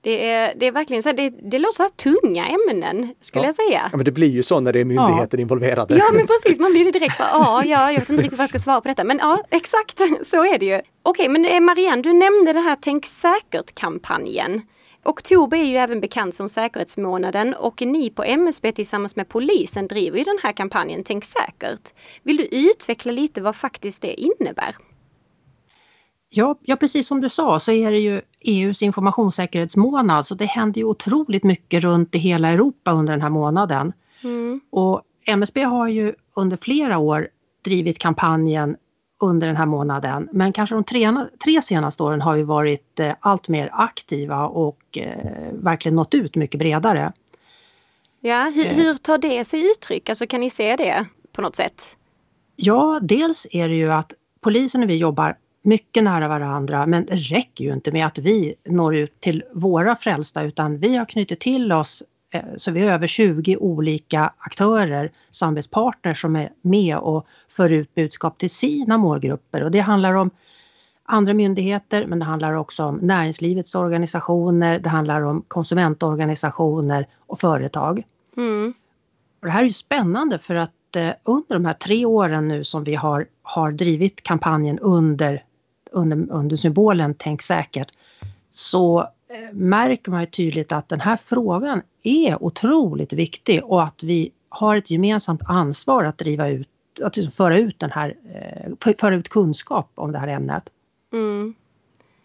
Det 0.00 0.30
är, 0.30 0.54
det 0.56 0.66
är 0.66 0.72
verkligen 0.72 1.02
så 1.02 1.08
här, 1.08 1.16
det, 1.16 1.50
det 1.50 1.58
låter 1.58 1.72
så 1.72 1.88
tunga 1.88 2.46
ämnen 2.46 3.14
skulle 3.20 3.44
ja. 3.44 3.48
jag 3.48 3.54
säga. 3.54 3.88
Ja, 3.92 3.96
men 3.96 4.04
det 4.04 4.12
blir 4.12 4.28
ju 4.28 4.42
så 4.42 4.60
när 4.60 4.72
det 4.72 4.80
är 4.80 4.84
myndigheter 4.84 5.38
ja. 5.38 5.42
involverade. 5.42 5.96
Ja, 5.96 6.04
men 6.12 6.26
precis, 6.26 6.58
man 6.58 6.72
blir 6.72 6.84
det 6.84 6.90
direkt 6.90 7.18
bara, 7.18 7.28
ja, 7.32 7.64
ja, 7.64 7.92
jag 7.92 8.00
vet 8.00 8.10
inte 8.10 8.22
riktigt 8.22 8.38
vad 8.38 8.42
jag 8.42 8.48
ska 8.48 8.58
svara 8.58 8.80
på 8.80 8.88
detta, 8.88 9.04
men 9.04 9.18
ja, 9.18 9.42
exakt 9.50 10.00
så 10.26 10.44
är 10.44 10.58
det 10.58 10.66
ju. 10.66 10.80
Okej, 11.02 11.28
men 11.28 11.44
eh, 11.44 11.60
Marianne, 11.60 12.02
du 12.02 12.12
nämnde 12.12 12.52
det 12.52 12.60
här 12.60 12.76
Tänk 12.80 13.06
säkert-kampanjen. 13.06 14.62
Oktober 15.06 15.56
är 15.56 15.64
ju 15.64 15.76
även 15.76 16.00
bekant 16.00 16.34
som 16.34 16.48
säkerhetsmånaden 16.48 17.54
och 17.54 17.82
ni 17.82 18.10
på 18.10 18.24
MSB 18.24 18.72
tillsammans 18.72 19.16
med 19.16 19.28
polisen 19.28 19.88
driver 19.88 20.18
ju 20.18 20.24
den 20.24 20.38
här 20.42 20.52
kampanjen 20.52 21.02
Tänk 21.04 21.24
säkert. 21.24 21.92
Vill 22.22 22.36
du 22.36 22.44
utveckla 22.44 23.12
lite 23.12 23.42
vad 23.42 23.56
faktiskt 23.56 24.02
det 24.02 24.20
innebär? 24.20 24.76
Ja, 26.28 26.58
ja, 26.62 26.76
precis 26.76 27.08
som 27.08 27.20
du 27.20 27.28
sa 27.28 27.58
så 27.58 27.72
är 27.72 27.90
det 27.90 27.98
ju 27.98 28.22
EUs 28.40 28.82
informationssäkerhetsmånad 28.82 30.26
så 30.26 30.34
det 30.34 30.44
händer 30.44 30.80
ju 30.80 30.84
otroligt 30.84 31.44
mycket 31.44 31.84
runt 31.84 32.14
i 32.14 32.18
hela 32.18 32.48
Europa 32.48 32.92
under 32.92 33.12
den 33.12 33.22
här 33.22 33.30
månaden. 33.30 33.92
Mm. 34.22 34.60
Och 34.70 35.02
MSB 35.26 35.62
har 35.62 35.88
ju 35.88 36.14
under 36.34 36.56
flera 36.56 36.98
år 36.98 37.28
drivit 37.64 37.98
kampanjen 37.98 38.76
under 39.18 39.46
den 39.46 39.56
här 39.56 39.66
månaden. 39.66 40.28
Men 40.32 40.52
kanske 40.52 40.74
de 40.74 40.84
tre, 40.84 41.14
tre 41.44 41.62
senaste 41.62 42.02
åren 42.02 42.20
har 42.20 42.36
vi 42.36 42.42
varit 42.42 43.00
eh, 43.00 43.12
allt 43.20 43.48
mer 43.48 43.70
aktiva 43.72 44.46
och 44.46 44.98
eh, 44.98 45.52
verkligen 45.52 45.96
nått 45.96 46.14
ut 46.14 46.36
mycket 46.36 46.58
bredare. 46.58 47.12
Ja, 48.20 48.52
hur, 48.54 48.66
eh. 48.66 48.74
hur 48.74 48.94
tar 48.94 49.18
det 49.18 49.44
sig 49.44 49.70
uttryck? 49.70 50.08
Alltså 50.08 50.26
kan 50.26 50.40
ni 50.40 50.50
se 50.50 50.76
det 50.76 51.06
på 51.32 51.42
något 51.42 51.56
sätt? 51.56 51.96
Ja, 52.56 53.00
dels 53.02 53.46
är 53.50 53.68
det 53.68 53.74
ju 53.74 53.92
att 53.92 54.12
polisen 54.40 54.82
och 54.82 54.90
vi 54.90 54.96
jobbar 54.96 55.36
mycket 55.62 56.04
nära 56.04 56.28
varandra 56.28 56.86
men 56.86 57.06
det 57.06 57.14
räcker 57.14 57.64
ju 57.64 57.72
inte 57.72 57.92
med 57.92 58.06
att 58.06 58.18
vi 58.18 58.54
når 58.64 58.96
ut 58.96 59.20
till 59.20 59.44
våra 59.54 59.96
frälsta 59.96 60.42
utan 60.42 60.78
vi 60.78 60.96
har 60.96 61.04
knutit 61.04 61.40
till 61.40 61.72
oss 61.72 62.02
så 62.56 62.70
vi 62.70 62.80
har 62.80 62.88
över 62.88 63.06
20 63.06 63.56
olika 63.56 64.32
aktörer, 64.38 65.10
samarbetspartners 65.30 66.20
som 66.20 66.36
är 66.36 66.52
med 66.62 66.96
och 66.96 67.26
för 67.56 67.72
ut 67.72 67.94
budskap 67.94 68.38
till 68.38 68.50
sina 68.50 68.98
målgrupper 68.98 69.62
och 69.62 69.70
det 69.70 69.80
handlar 69.80 70.14
om 70.14 70.30
andra 71.02 71.34
myndigheter 71.34 72.06
men 72.06 72.18
det 72.18 72.24
handlar 72.24 72.52
också 72.52 72.84
om 72.84 72.96
näringslivets 72.96 73.74
organisationer, 73.74 74.78
det 74.78 74.88
handlar 74.88 75.20
om 75.20 75.44
konsumentorganisationer 75.48 77.06
och 77.26 77.38
företag. 77.38 78.02
Mm. 78.36 78.74
Och 79.40 79.46
det 79.46 79.52
här 79.52 79.60
är 79.60 79.64
ju 79.64 79.70
spännande 79.70 80.38
för 80.38 80.54
att 80.54 80.96
eh, 80.96 81.10
under 81.24 81.54
de 81.54 81.64
här 81.64 81.72
tre 81.72 82.04
åren 82.04 82.48
nu 82.48 82.64
som 82.64 82.84
vi 82.84 82.94
har, 82.94 83.26
har 83.42 83.72
drivit 83.72 84.22
kampanjen 84.22 84.78
under, 84.78 85.44
under, 85.90 86.26
under 86.30 86.56
symbolen 86.56 87.14
Tänk 87.18 87.42
säkert 87.42 87.88
så 88.50 89.00
Eh, 89.00 89.15
märker 89.52 90.10
man 90.10 90.20
ju 90.20 90.26
tydligt 90.26 90.72
att 90.72 90.88
den 90.88 91.00
här 91.00 91.16
frågan 91.16 91.82
är 92.02 92.42
otroligt 92.42 93.12
viktig 93.12 93.64
och 93.64 93.82
att 93.82 94.02
vi 94.02 94.32
har 94.48 94.76
ett 94.76 94.90
gemensamt 94.90 95.42
ansvar 95.44 96.04
att 96.04 96.18
driva 96.18 96.48
ut, 96.48 96.68
att 97.02 97.16
liksom 97.16 97.32
föra 97.32 97.58
ut 97.58 97.78
den 97.78 97.90
här, 97.90 98.14
eh, 98.34 98.94
föra 98.98 99.14
ut 99.14 99.28
kunskap 99.28 99.90
om 99.94 100.12
det 100.12 100.18
här 100.18 100.28
ämnet. 100.28 100.72
Mm. 101.12 101.54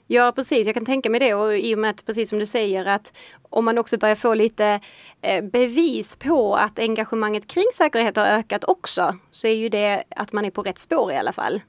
Ja 0.08 0.32
precis, 0.36 0.66
jag 0.66 0.76
kan 0.76 0.86
tänka 0.86 1.10
mig 1.10 1.20
det 1.20 1.34
och 1.34 1.58
i 1.58 1.76
och 1.76 1.80
med 1.80 1.90
att 1.90 2.06
precis 2.06 2.30
som 2.30 2.40
du 2.40 2.46
säger 2.46 2.86
att 2.86 3.18
om 3.50 3.66
man 3.66 3.78
också 3.78 3.98
börjar 3.98 4.16
få 4.16 4.34
lite 4.34 4.80
eh, 5.22 5.44
bevis 5.44 6.16
på 6.16 6.56
att 6.56 6.80
engagemanget 6.80 7.48
kring 7.48 7.66
säkerhet 7.74 8.16
har 8.16 8.26
ökat 8.26 8.64
också 8.64 9.16
så 9.32 9.48
är 9.48 9.56
ju 9.56 9.70
det 9.70 10.04
att 10.16 10.34
man 10.34 10.46
är 10.46 10.52
på 10.52 10.64
rätt 10.64 10.80
spår 10.80 11.12
i 11.12 11.16
alla 11.16 11.32
fall. 11.32 11.62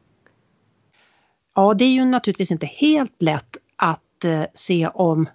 Ja, 1.54 1.74
det 1.74 1.84
är 1.84 1.92
ju 1.92 2.04
naturligtvis 2.04 2.50
inte 2.50 2.66
helt 2.66 3.22
lätt 3.22 3.56
att 3.76 4.00
eh, 4.24 4.44
se 4.54 4.88
om 4.88 5.28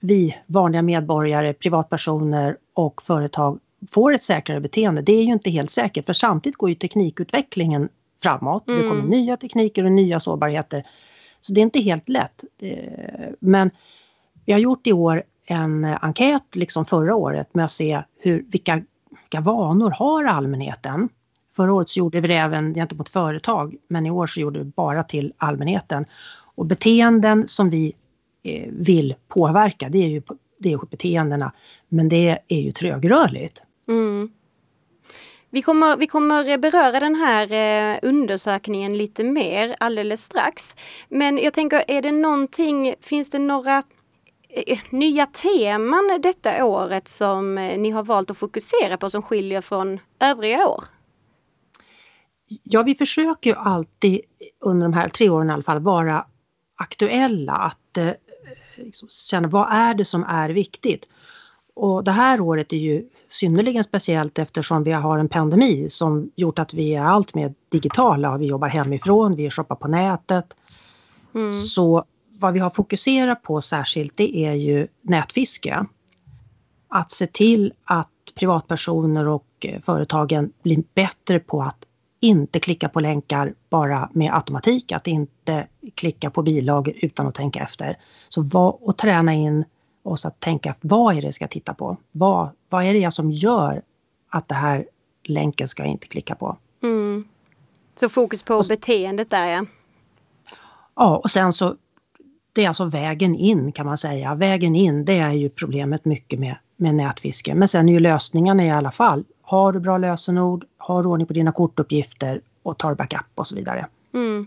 vi 0.00 0.36
vanliga 0.46 0.82
medborgare, 0.82 1.52
privatpersoner 1.52 2.56
och 2.74 3.02
företag 3.02 3.58
får 3.90 4.14
ett 4.14 4.22
säkrare 4.22 4.60
beteende. 4.60 5.02
Det 5.02 5.12
är 5.12 5.22
ju 5.22 5.32
inte 5.32 5.50
helt 5.50 5.70
säkert 5.70 6.06
för 6.06 6.12
samtidigt 6.12 6.56
går 6.56 6.68
ju 6.68 6.74
teknikutvecklingen 6.74 7.88
framåt. 8.22 8.68
Mm. 8.68 8.82
Det 8.82 8.88
kommer 8.88 9.02
mm. 9.02 9.10
nya 9.10 9.36
tekniker 9.36 9.84
och 9.84 9.92
nya 9.92 10.20
sårbarheter. 10.20 10.86
Så 11.40 11.52
det 11.52 11.60
är 11.60 11.62
inte 11.62 11.80
helt 11.80 12.08
lätt. 12.08 12.44
Men 13.40 13.70
vi 14.44 14.52
har 14.52 14.60
gjort 14.60 14.86
i 14.86 14.92
år 14.92 15.22
en 15.46 15.84
enkät, 15.84 16.56
liksom 16.56 16.84
förra 16.84 17.14
året, 17.14 17.54
med 17.54 17.64
att 17.64 17.70
se 17.70 18.02
hur, 18.18 18.44
vilka, 18.48 18.82
vilka 19.10 19.40
vanor 19.40 19.90
har 19.90 20.24
allmänheten? 20.24 21.08
Förra 21.56 21.72
året 21.72 21.88
så 21.88 21.98
gjorde 21.98 22.20
vi 22.20 22.28
det 22.28 22.36
även 22.36 22.74
gentemot 22.74 23.08
företag, 23.08 23.76
men 23.88 24.06
i 24.06 24.10
år 24.10 24.26
så 24.26 24.40
gjorde 24.40 24.58
vi 24.58 24.64
bara 24.64 25.04
till 25.04 25.32
allmänheten. 25.36 26.04
Och 26.54 26.66
beteenden 26.66 27.48
som 27.48 27.70
vi 27.70 27.92
Eh, 27.92 27.99
vill 28.70 29.14
påverka. 29.28 29.88
Det 29.88 29.98
är 29.98 30.08
ju 30.08 30.22
det 30.60 30.72
är 30.72 30.86
beteendena. 30.90 31.52
Men 31.88 32.08
det 32.08 32.38
är 32.48 32.60
ju 32.60 32.72
trögrörligt. 32.72 33.62
Mm. 33.88 34.30
Vi 35.50 35.62
kommer, 35.62 35.96
vi 35.96 36.06
kommer 36.06 36.58
beröra 36.58 37.00
den 37.00 37.14
här 37.14 37.52
eh, 37.52 37.98
undersökningen 38.02 38.98
lite 38.98 39.24
mer 39.24 39.76
alldeles 39.80 40.24
strax. 40.24 40.74
Men 41.08 41.38
jag 41.38 41.52
tänker, 41.52 41.84
är 41.88 42.02
det 42.02 42.12
någonting, 42.12 42.94
finns 43.00 43.30
det 43.30 43.38
några 43.38 43.82
eh, 44.48 44.78
nya 44.90 45.26
teman 45.26 46.18
detta 46.22 46.64
året 46.64 47.08
som 47.08 47.54
ni 47.54 47.90
har 47.90 48.02
valt 48.02 48.30
att 48.30 48.38
fokusera 48.38 48.96
på 48.96 49.10
som 49.10 49.22
skiljer 49.22 49.60
från 49.60 49.98
övriga 50.20 50.66
år? 50.66 50.84
Ja, 52.62 52.82
vi 52.82 52.94
försöker 52.94 53.50
ju 53.50 53.56
alltid 53.56 54.20
under 54.60 54.86
de 54.86 54.92
här 54.92 55.08
tre 55.08 55.28
åren 55.28 55.50
i 55.50 55.52
alla 55.52 55.62
fall 55.62 55.80
vara 55.80 56.26
aktuella, 56.76 57.52
att 57.52 57.98
liksom 58.84 59.08
känna 59.08 59.48
vad 59.48 59.68
är 59.72 59.94
det 59.94 60.04
som 60.04 60.24
är 60.24 60.48
viktigt? 60.50 61.08
Och 61.74 62.04
det 62.04 62.10
här 62.10 62.40
året 62.40 62.72
är 62.72 62.76
ju 62.76 63.08
synnerligen 63.28 63.84
speciellt 63.84 64.38
eftersom 64.38 64.84
vi 64.84 64.92
har 64.92 65.18
en 65.18 65.28
pandemi 65.28 65.90
som 65.90 66.30
gjort 66.36 66.58
att 66.58 66.74
vi 66.74 66.94
är 66.94 67.02
allt 67.02 67.34
mer 67.34 67.54
digitala. 67.68 68.38
Vi 68.38 68.46
jobbar 68.46 68.68
hemifrån, 68.68 69.36
vi 69.36 69.50
shoppar 69.50 69.76
på 69.76 69.88
nätet. 69.88 70.56
Mm. 71.34 71.52
Så 71.52 72.04
vad 72.38 72.52
vi 72.52 72.58
har 72.58 72.70
fokuserat 72.70 73.42
på 73.42 73.60
särskilt 73.60 74.16
det 74.16 74.36
är 74.36 74.52
ju 74.52 74.88
nätfiske. 75.02 75.86
Att 76.88 77.10
se 77.10 77.26
till 77.26 77.72
att 77.84 78.08
privatpersoner 78.34 79.28
och 79.28 79.46
eh, 79.60 79.80
företagen 79.80 80.52
blir 80.62 80.82
bättre 80.94 81.38
på 81.38 81.62
att 81.62 81.84
inte 82.20 82.60
klicka 82.60 82.88
på 82.88 83.00
länkar 83.00 83.54
bara 83.70 84.08
med 84.12 84.34
automatik, 84.34 84.92
att 84.92 85.06
inte 85.06 85.66
klicka 85.94 86.30
på 86.30 86.42
bilagor 86.42 86.94
utan 86.96 87.26
att 87.26 87.34
tänka 87.34 87.62
efter. 87.62 87.98
Så 88.28 88.42
vad, 88.42 88.76
och 88.80 88.98
träna 88.98 89.34
in 89.34 89.64
oss 90.02 90.26
att 90.26 90.40
tänka, 90.40 90.74
vad 90.80 91.16
är 91.16 91.20
det 91.20 91.26
jag 91.26 91.34
ska 91.34 91.48
titta 91.48 91.74
på? 91.74 91.96
Vad, 92.12 92.48
vad 92.68 92.84
är 92.84 92.94
det 92.94 93.10
som 93.10 93.30
gör 93.30 93.82
att 94.28 94.48
det 94.48 94.54
här 94.54 94.86
länken 95.24 95.68
ska 95.68 95.82
jag 95.82 95.92
inte 95.92 96.06
klicka 96.06 96.34
på? 96.34 96.56
Mm. 96.82 97.24
Så 98.00 98.08
fokus 98.08 98.42
på 98.42 98.54
och, 98.54 98.64
beteendet 98.68 99.30
där 99.30 99.46
ja. 99.46 99.66
Ja, 100.94 101.16
och 101.16 101.30
sen 101.30 101.52
så 101.52 101.76
det 102.52 102.64
är 102.64 102.68
alltså 102.68 102.84
vägen 102.84 103.34
in 103.34 103.72
kan 103.72 103.86
man 103.86 103.98
säga. 103.98 104.34
Vägen 104.34 104.76
in 104.76 105.04
det 105.04 105.18
är 105.18 105.32
ju 105.32 105.48
problemet 105.48 106.04
mycket 106.04 106.38
med, 106.38 106.56
med 106.80 106.94
nätfiske. 106.94 107.54
Men 107.54 107.68
sen 107.68 107.88
är 107.88 107.92
ju 107.92 108.00
lösningarna 108.00 108.64
i 108.64 108.70
alla 108.70 108.90
fall. 108.90 109.24
Har 109.42 109.72
du 109.72 109.80
bra 109.80 109.98
lösenord, 109.98 110.64
har 110.78 111.06
ordning 111.06 111.26
på 111.26 111.32
dina 111.32 111.52
kortuppgifter 111.52 112.40
och 112.62 112.78
tar 112.78 112.94
backup 112.94 113.26
och 113.34 113.46
så 113.46 113.56
vidare. 113.56 113.86
Mm. 114.14 114.46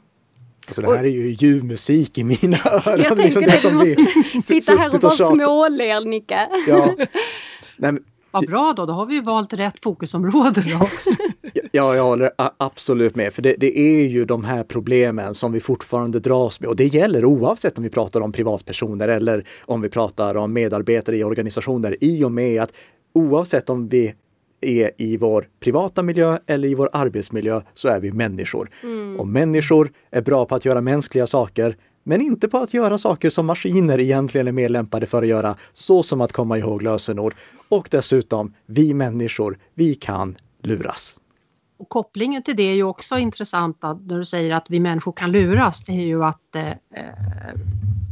Alltså 0.67 0.81
det 0.81 0.97
här 0.97 1.03
är 1.03 1.09
ju 1.09 1.31
ljuv 1.31 1.63
musik 1.63 2.17
i 2.17 2.23
mina 2.23 2.57
öron. 2.65 3.01
Jag 3.01 3.17
tänker 3.17 3.23
liksom 3.23 3.77
det, 3.77 3.95
det 3.95 3.95
du 3.95 3.95
måste 3.95 4.41
sitta 4.41 4.75
här 4.75 4.93
och 4.93 4.99
bara 4.99 5.11
småler 5.11 6.05
Nicka. 6.05 6.47
Ja. 6.67 6.95
Nej, 7.77 7.93
Vad 8.33 8.47
bra 8.47 8.73
då, 8.77 8.85
då 8.85 8.93
har 8.93 9.05
vi 9.05 9.19
valt 9.19 9.53
rätt 9.53 9.83
fokusområde 9.83 10.61
då. 10.61 10.87
ja, 11.71 11.95
jag 11.95 12.03
håller 12.03 12.31
absolut 12.57 13.15
med. 13.15 13.33
För 13.33 13.41
det, 13.41 13.55
det, 13.59 13.79
är 13.79 14.07
ju 14.07 14.25
de 14.25 14.43
här 14.43 14.63
problemen 14.63 15.33
som 15.33 15.51
vi 15.51 15.59
fortfarande 15.59 16.19
dras 16.19 16.59
med. 16.59 16.69
Och 16.69 16.75
det 16.75 16.85
gäller 16.85 17.25
oavsett 17.25 17.77
om 17.77 17.83
vi 17.83 17.89
pratar 17.89 18.21
om 18.21 18.31
privatpersoner 18.31 19.07
eller 19.07 19.47
om 19.61 19.81
vi 19.81 19.89
pratar 19.89 20.35
om 20.37 20.53
medarbetare 20.53 21.17
i 21.17 21.23
organisationer. 21.23 21.97
I 22.01 22.23
och 22.23 22.31
med 22.31 22.61
att 22.61 22.73
oavsett 23.13 23.69
om 23.69 23.87
vi 23.87 24.13
är 24.61 24.91
i 24.97 25.17
vår 25.17 25.47
privata 25.59 26.03
miljö 26.03 26.37
eller 26.47 26.67
i 26.67 26.75
vår 26.75 26.89
arbetsmiljö 26.93 27.61
så 27.73 27.87
är 27.87 27.99
vi 27.99 28.11
människor. 28.11 28.69
Mm. 28.83 29.19
Och 29.19 29.27
människor 29.27 29.91
är 30.11 30.21
bra 30.21 30.45
på 30.45 30.55
att 30.55 30.65
göra 30.65 30.81
mänskliga 30.81 31.27
saker, 31.27 31.77
men 32.03 32.21
inte 32.21 32.47
på 32.47 32.57
att 32.57 32.73
göra 32.73 32.97
saker 32.97 33.29
som 33.29 33.45
maskiner 33.45 33.99
egentligen 33.99 34.47
är 34.47 34.51
mer 34.51 34.69
lämpade 34.69 35.05
för 35.05 35.23
att 35.23 35.29
göra, 35.29 35.55
så 35.73 36.03
som 36.03 36.21
att 36.21 36.31
komma 36.31 36.57
ihåg 36.57 36.81
lösenord. 36.81 37.33
Och 37.69 37.87
dessutom, 37.91 38.53
vi 38.65 38.93
människor, 38.93 39.57
vi 39.73 39.95
kan 39.95 40.35
luras. 40.61 41.19
Och 41.77 41.89
kopplingen 41.89 42.43
till 42.43 42.55
det 42.55 42.63
är 42.63 42.75
ju 42.75 42.83
också 42.83 43.17
intressant 43.17 43.77
när 43.81 44.17
du 44.17 44.25
säger 44.25 44.55
att 44.55 44.65
vi 44.69 44.79
människor 44.79 45.11
kan 45.11 45.31
luras. 45.31 45.83
Det 45.83 45.91
är 45.91 46.05
ju 46.05 46.23
att 46.23 46.55
eh, 46.55 46.69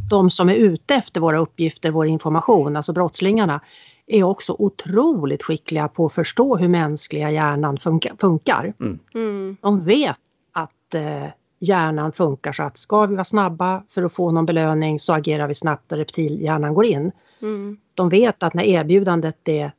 de 0.10 0.29
som 0.29 0.50
är 0.50 0.55
ute 0.55 0.95
efter 0.95 1.21
våra 1.21 1.38
uppgifter, 1.38 1.91
vår 1.91 2.07
information, 2.07 2.75
alltså 2.75 2.93
brottslingarna, 2.93 3.62
är 4.07 4.24
också 4.24 4.55
otroligt 4.60 5.43
skickliga 5.43 5.88
på 5.88 6.05
att 6.05 6.13
förstå 6.13 6.57
hur 6.57 6.67
mänskliga 6.67 7.31
hjärnan 7.31 7.77
funkar. 8.17 8.74
Mm. 8.79 9.00
Mm. 9.13 9.57
De 9.62 9.81
vet 9.81 10.19
att 10.51 10.95
eh, 10.95 11.25
hjärnan 11.61 12.11
funkar 12.11 12.51
så 12.51 12.63
att 12.63 12.77
ska 12.77 13.05
vi 13.05 13.15
vara 13.15 13.23
snabba 13.23 13.83
för 13.87 14.03
att 14.03 14.13
få 14.13 14.31
någon 14.31 14.45
belöning 14.45 14.99
så 14.99 15.13
agerar 15.13 15.47
vi 15.47 15.55
snabbt 15.55 15.91
och 15.91 15.97
reptilhjärnan 15.97 16.73
går 16.73 16.85
in. 16.85 17.11
Mm. 17.41 17.77
De 17.93 18.09
vet 18.09 18.43
att 18.43 18.53
när 18.53 18.63
erbjudandet 18.63 19.47
är, 19.47 19.71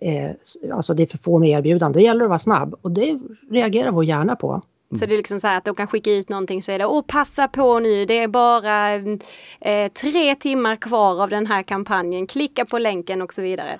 är, 0.00 0.36
alltså 0.72 0.94
det 0.94 1.02
är 1.02 1.06
för 1.06 1.18
få 1.18 1.38
med 1.38 1.50
erbjudande, 1.50 2.00
då 2.00 2.04
gäller 2.04 2.20
det 2.20 2.24
att 2.24 2.28
vara 2.28 2.38
snabb 2.38 2.74
och 2.82 2.90
det 2.90 3.20
reagerar 3.50 3.90
vår 3.90 4.04
hjärna 4.04 4.36
på. 4.36 4.62
Så 4.98 5.06
det 5.06 5.14
är 5.14 5.16
liksom 5.16 5.40
så 5.40 5.46
här 5.46 5.58
att 5.58 5.64
de 5.64 5.74
kan 5.74 5.86
skicka 5.86 6.10
ut 6.10 6.28
någonting 6.28 6.62
så 6.62 6.72
är 6.72 6.78
det, 6.78 6.86
åh 6.86 7.02
passa 7.06 7.48
på 7.48 7.78
nu, 7.78 8.04
det 8.06 8.18
är 8.18 8.28
bara 8.28 8.94
eh, 9.60 9.92
tre 9.92 10.34
timmar 10.34 10.76
kvar 10.76 11.22
av 11.22 11.30
den 11.30 11.46
här 11.46 11.62
kampanjen, 11.62 12.26
klicka 12.26 12.64
på 12.70 12.78
länken 12.78 13.22
och 13.22 13.32
så 13.32 13.42
vidare. 13.42 13.78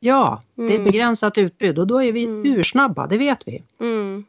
Ja, 0.00 0.42
det 0.54 0.62
är 0.62 0.70
mm. 0.70 0.84
begränsat 0.84 1.38
utbud 1.38 1.78
och 1.78 1.86
då 1.86 2.02
är 2.02 2.12
vi 2.12 2.24
mm. 2.24 2.58
ursnabba, 2.58 3.06
det 3.06 3.18
vet 3.18 3.48
vi. 3.48 3.62
Mm. 3.80 4.24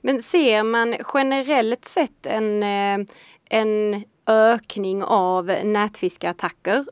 Men 0.00 0.22
ser 0.22 0.62
man 0.62 0.94
generellt 1.14 1.84
sett 1.84 2.26
en, 2.26 2.62
eh, 2.62 3.06
en 3.44 4.04
ökning 4.26 5.02
av 5.02 5.46
nätfiskeattacker 5.46 6.86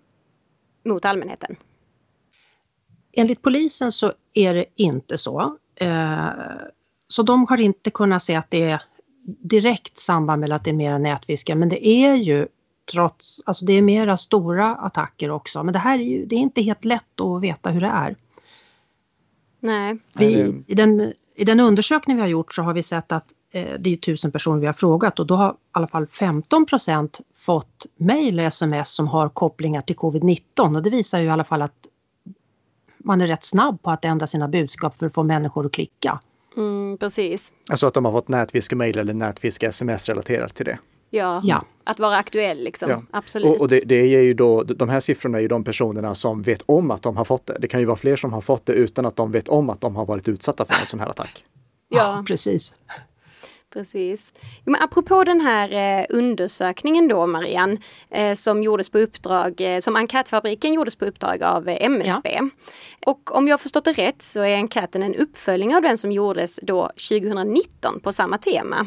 mot 0.85 1.05
allmänheten? 1.05 1.57
Enligt 3.13 3.43
polisen 3.43 3.93
så 3.93 4.13
är 4.35 4.55
det 4.55 4.65
inte 4.77 5.19
så. 5.19 5.57
Eh, 5.77 6.29
så 7.09 7.23
de 7.23 7.47
har 7.47 7.61
inte 7.61 7.91
kunnat 7.91 8.23
se 8.23 8.35
att 8.35 8.51
det 8.51 8.63
är 8.63 8.83
direkt 9.25 9.99
samband 9.99 10.41
med 10.41 10.53
att 10.53 10.65
det 10.65 10.71
är 10.71 10.75
mera 10.75 10.99
nätfiske, 10.99 11.55
men 11.55 11.69
det 11.69 11.87
är 11.87 12.15
ju 12.15 12.49
trots, 12.93 13.43
alltså 13.45 13.65
det 13.65 13.73
är 13.73 13.83
mera 13.83 14.17
stora 14.17 14.75
attacker 14.75 15.31
också. 15.31 15.63
Men 15.63 15.73
det 15.73 15.79
här 15.79 15.99
är 15.99 16.03
ju, 16.03 16.27
det 16.27 16.37
är 16.37 16.41
inte 16.41 16.63
helt 16.63 16.85
lätt 16.85 17.21
att 17.21 17.43
veta 17.43 17.71
hur 17.71 17.81
det 17.81 17.87
är. 17.87 18.17
Nej. 19.61 19.97
Vi, 20.13 20.55
i, 20.67 20.75
den, 20.75 21.13
I 21.35 21.45
den 21.45 21.61
undersökning 21.61 22.17
vi 22.17 22.23
har 22.23 22.29
gjort 22.29 22.55
så 22.55 22.63
har 22.63 22.75
vi 22.75 22.83
sett 22.83 23.13
att 23.13 23.25
eh, 23.51 23.79
det 23.79 23.93
är 23.93 23.97
tusen 23.97 24.33
personer 24.33 24.61
vi 24.61 24.67
har 24.67 24.73
frågat 24.73 25.19
och 25.19 25.27
då 25.27 25.35
har 25.35 25.51
i 25.51 25.55
alla 25.73 25.87
fall 25.87 26.07
15 26.07 26.67
procent 26.67 27.21
fått 27.35 27.87
mejl 27.97 28.39
och 28.39 28.45
sms 28.45 28.91
som 28.91 29.09
har 29.09 29.29
kopplingar 29.29 29.83
till 29.83 29.97
covid-19 29.97 30.77
och 30.77 30.83
det 30.83 30.91
visar 30.91 31.19
ju 31.19 31.27
i 31.27 31.31
alla 31.31 31.45
fall 31.45 31.63
att 31.63 31.89
man 32.99 33.21
är 33.21 33.27
rätt 33.27 33.45
snabb 33.45 33.83
på 33.83 33.91
att 33.91 34.05
ändra 34.05 34.27
sina 34.27 34.49
budskap 34.49 34.99
för 34.99 35.07
att 35.07 35.15
få 35.15 35.23
människor 35.23 35.67
att 35.67 35.73
klicka. 35.73 36.21
Mm, 36.57 36.99
precis. 36.99 37.53
Alltså 37.71 37.87
att 37.87 37.95
de 37.95 38.05
har 38.05 38.13
fått 38.13 38.29
nätfiske-mejl 38.29 38.99
eller 38.99 39.15
nätfiske-sms 39.15 40.09
relaterat 40.09 40.55
till 40.55 40.67
det. 40.67 40.79
Ja, 41.15 41.41
ja, 41.45 41.65
att 41.85 41.99
vara 41.99 42.17
aktuell 42.17 42.65
liksom. 42.65 42.91
Ja. 42.91 43.03
Absolut. 43.11 43.49
Och, 43.49 43.61
och 43.61 43.69
det, 43.69 43.81
det 43.81 44.07
ger 44.07 44.21
ju 44.23 44.35
då, 44.35 44.63
de 44.63 44.89
här 44.89 45.01
siffrorna 45.01 45.39
är 45.39 45.43
ju 45.43 45.49
de 45.49 45.65
personerna 45.65 46.15
som 46.15 46.43
vet 46.43 46.63
om 46.67 46.91
att 46.91 47.03
de 47.03 47.17
har 47.17 47.25
fått 47.25 47.47
det. 47.47 47.57
Det 47.61 47.69
kan 47.69 47.81
ju 47.81 47.87
vara 47.87 47.97
fler 47.97 48.17
som 48.17 48.33
har 48.33 48.41
fått 48.41 48.67
det 48.67 48.73
utan 48.73 49.07
att 49.07 49.17
de 49.17 49.33
vet 49.33 49.49
om 49.49 49.71
att 49.71 49.81
de 49.81 49.97
har 49.97 50.07
varit 50.07 50.29
utsatta 50.29 50.65
för 50.65 50.81
en 50.81 50.87
sån 50.87 51.01
här 51.01 51.09
attack. 51.09 51.45
Ja, 51.89 52.25
precis. 52.27 52.75
Precis. 53.75 54.35
Men 54.65 54.83
apropå 54.83 55.25
den 55.25 55.41
här 55.41 56.01
eh, 56.01 56.07
undersökningen 56.09 57.09
då 57.09 57.27
Marianne, 57.27 57.77
eh, 58.11 58.35
som 58.35 58.63
gjordes 58.63 58.91
på 58.91 58.99
uppdrag, 58.99 59.61
eh, 59.61 59.81
som 59.81 59.97
Enkätfabriken 59.97 60.75
gjordes 60.75 60.97
på 60.97 61.05
uppdrag 61.05 61.43
av 61.43 61.69
eh, 61.69 61.85
MSB. 61.85 62.31
Ja. 62.33 62.49
Och 63.07 63.37
om 63.37 63.49
jag 63.49 63.61
förstått 63.61 63.85
det 63.85 63.93
rätt 63.93 64.23
så 64.23 64.41
är 64.41 64.57
enkäten 64.57 65.03
en 65.03 65.15
uppföljning 65.15 65.77
av 65.77 65.83
den 65.83 65.99
som 65.99 66.13
gjordes 66.13 66.61
då 66.63 66.91
2019 67.11 68.01
på 68.01 68.13
samma 68.13 68.39
tema. 68.39 68.87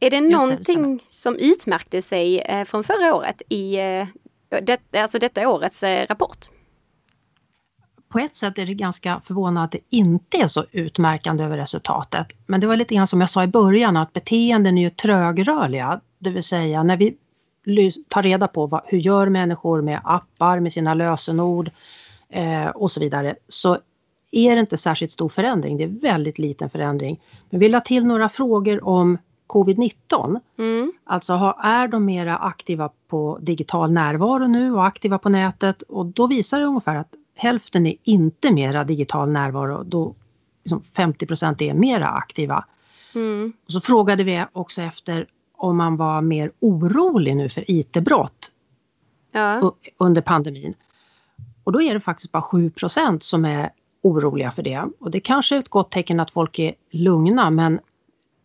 Är 0.00 0.10
det 0.10 0.20
någonting 0.20 0.96
det, 0.96 1.04
som 1.06 1.36
utmärkte 1.36 2.02
sig 2.02 2.40
eh, 2.40 2.64
från 2.64 2.84
förra 2.84 3.14
året 3.14 3.42
i 3.48 3.76
eh, 3.76 4.06
det, 4.62 4.96
alltså 4.96 5.18
detta 5.18 5.48
årets 5.48 5.82
rapport? 5.82 6.48
på 8.10 8.18
ett 8.18 8.36
sätt 8.36 8.58
är 8.58 8.66
det 8.66 8.74
ganska 8.74 9.20
förvånande 9.24 9.60
att 9.60 9.72
det 9.72 9.80
inte 9.90 10.36
är 10.36 10.46
så 10.46 10.64
utmärkande 10.72 11.44
över 11.44 11.56
resultatet. 11.56 12.26
Men 12.46 12.60
det 12.60 12.66
var 12.66 12.76
lite 12.76 12.94
grann 12.94 13.06
som 13.06 13.20
jag 13.20 13.30
sa 13.30 13.44
i 13.44 13.46
början 13.46 13.96
att 13.96 14.12
beteenden 14.12 14.78
är 14.78 14.82
ju 14.82 14.90
trögrörliga. 14.90 16.00
Det 16.18 16.30
vill 16.30 16.42
säga 16.42 16.82
när 16.82 16.96
vi 16.96 17.16
tar 18.08 18.22
reda 18.22 18.48
på 18.48 18.66
vad, 18.66 18.82
hur 18.84 18.98
gör 18.98 19.28
människor 19.28 19.82
med 19.82 20.00
appar, 20.04 20.60
med 20.60 20.72
sina 20.72 20.94
lösenord 20.94 21.70
eh, 22.28 22.66
och 22.66 22.90
så 22.90 23.00
vidare 23.00 23.34
så 23.48 23.78
är 24.30 24.54
det 24.54 24.60
inte 24.60 24.78
särskilt 24.78 25.12
stor 25.12 25.28
förändring. 25.28 25.76
Det 25.76 25.84
är 25.84 26.00
väldigt 26.02 26.38
liten 26.38 26.70
förändring. 26.70 27.20
Men 27.50 27.60
vi 27.60 27.68
la 27.68 27.80
till 27.80 28.06
några 28.06 28.28
frågor 28.28 28.84
om 28.84 29.18
covid-19. 29.50 30.40
Mm. 30.58 30.92
Alltså 31.04 31.54
är 31.62 31.88
de 31.88 32.04
mera 32.04 32.36
aktiva 32.36 32.90
på 33.08 33.38
digital 33.42 33.92
närvaro 33.92 34.46
nu 34.46 34.72
och 34.72 34.86
aktiva 34.86 35.18
på 35.18 35.28
nätet 35.28 35.82
och 35.82 36.06
då 36.06 36.26
visar 36.26 36.60
det 36.60 36.66
ungefär 36.66 36.96
att 36.96 37.14
hälften 37.34 37.86
är 37.86 37.94
inte 38.02 38.52
mera 38.52 38.84
digital 38.84 39.30
närvaro, 39.30 39.82
då 39.82 40.14
liksom 40.64 40.82
50 40.82 41.26
procent 41.26 41.62
är 41.62 41.74
mera 41.74 42.08
aktiva. 42.08 42.64
Mm. 43.14 43.52
Och 43.66 43.72
så 43.72 43.80
frågade 43.80 44.24
vi 44.24 44.44
också 44.52 44.82
efter 44.82 45.26
om 45.56 45.76
man 45.76 45.96
var 45.96 46.20
mer 46.20 46.52
orolig 46.60 47.36
nu 47.36 47.48
för 47.48 47.70
IT-brott 47.70 48.52
ja. 49.32 49.72
under 49.98 50.22
pandemin. 50.22 50.74
Och 51.64 51.72
då 51.72 51.82
är 51.82 51.94
det 51.94 52.00
faktiskt 52.00 52.32
bara 52.32 52.42
7 52.42 52.70
procent 52.70 53.22
som 53.22 53.44
är 53.44 53.70
oroliga 54.02 54.50
för 54.50 54.62
det. 54.62 54.88
Och 55.00 55.10
det 55.10 55.20
kanske 55.20 55.54
är 55.54 55.58
ett 55.58 55.68
gott 55.68 55.90
tecken 55.90 56.20
att 56.20 56.30
folk 56.30 56.58
är 56.58 56.74
lugna 56.90 57.50
men 57.50 57.80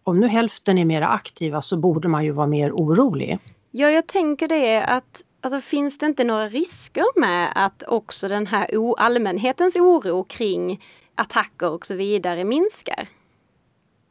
om 0.05 0.19
nu 0.19 0.27
hälften 0.27 0.77
är 0.77 0.85
mer 0.85 1.01
aktiva 1.01 1.61
så 1.61 1.77
borde 1.77 2.07
man 2.07 2.25
ju 2.25 2.31
vara 2.31 2.47
mer 2.47 2.71
orolig. 2.71 3.39
Ja, 3.71 3.89
jag 3.89 4.07
tänker 4.07 4.47
det 4.47 4.83
att 4.83 5.23
Alltså 5.41 5.59
finns 5.59 5.97
det 5.97 6.05
inte 6.05 6.23
några 6.23 6.45
risker 6.45 7.19
med 7.19 7.51
att 7.55 7.83
också 7.87 8.27
den 8.27 8.47
här 8.47 8.67
allmänhetens 8.97 9.75
oro 9.75 10.23
kring 10.23 10.81
attacker 11.15 11.69
och 11.69 11.85
så 11.85 11.95
vidare 11.95 12.43
minskar? 12.43 13.07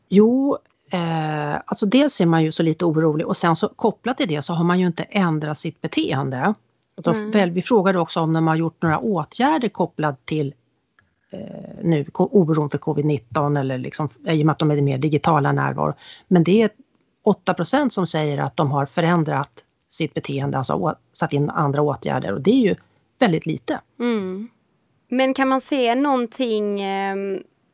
Jo, 0.08 0.58
eh, 0.90 1.54
alltså 1.66 1.86
dels 1.86 2.20
är 2.20 2.26
man 2.26 2.44
ju 2.44 2.52
så 2.52 2.62
lite 2.62 2.84
orolig 2.84 3.26
och 3.26 3.36
sen 3.36 3.56
så 3.56 3.68
kopplat 3.68 4.16
till 4.16 4.28
det 4.28 4.42
så 4.42 4.52
har 4.52 4.64
man 4.64 4.80
ju 4.80 4.86
inte 4.86 5.02
ändrat 5.02 5.58
sitt 5.58 5.80
beteende. 5.80 6.54
Mm. 7.06 7.54
Vi 7.54 7.62
frågade 7.62 7.98
också 7.98 8.20
om 8.20 8.32
de 8.32 8.46
har 8.46 8.56
gjort 8.56 8.82
några 8.82 8.98
åtgärder 8.98 9.68
kopplat 9.68 10.26
till 10.26 10.54
nu 11.82 12.06
oron 12.14 12.70
för 12.70 12.78
covid-19 12.78 13.60
eller 13.60 13.78
liksom, 13.78 14.08
i 14.26 14.42
och 14.42 14.46
med 14.46 14.52
att 14.52 14.58
de 14.58 14.70
är 14.70 14.82
mer 14.82 14.98
digitala 14.98 15.52
närvaro. 15.52 15.94
Men 16.28 16.44
det 16.44 16.62
är 16.62 16.70
8% 17.46 17.88
som 17.88 18.06
säger 18.06 18.38
att 18.38 18.56
de 18.56 18.70
har 18.70 18.86
förändrat 18.86 19.64
sitt 19.90 20.14
beteende, 20.14 20.58
alltså 20.58 20.96
satt 21.12 21.32
in 21.32 21.50
andra 21.50 21.82
åtgärder 21.82 22.32
och 22.32 22.40
det 22.40 22.50
är 22.50 22.60
ju 22.60 22.76
väldigt 23.18 23.46
lite. 23.46 23.80
Mm. 24.00 24.48
Men 25.08 25.34
kan 25.34 25.48
man 25.48 25.60
se 25.60 25.94
någonting 25.94 26.80
eh, 26.80 27.16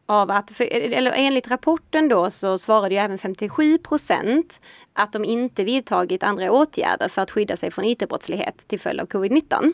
av 0.07 0.31
att, 0.31 0.51
för, 0.51 0.65
eller 0.65 1.13
enligt 1.13 1.51
rapporten 1.51 2.09
då 2.09 2.31
så 2.31 2.59
svarade 2.59 2.95
ju 2.95 3.01
även 3.01 3.19
57 3.19 3.79
procent 3.79 4.61
att 4.93 5.13
de 5.13 5.25
inte 5.25 5.65
vidtagit 5.65 6.23
andra 6.23 6.53
åtgärder 6.53 7.09
för 7.09 7.23
att 7.23 7.31
skydda 7.31 7.57
sig 7.57 7.71
från 7.71 7.85
IT-brottslighet 7.85 8.69
till 8.69 8.81
följd 8.81 9.01
av 9.01 9.07
covid-19. 9.07 9.73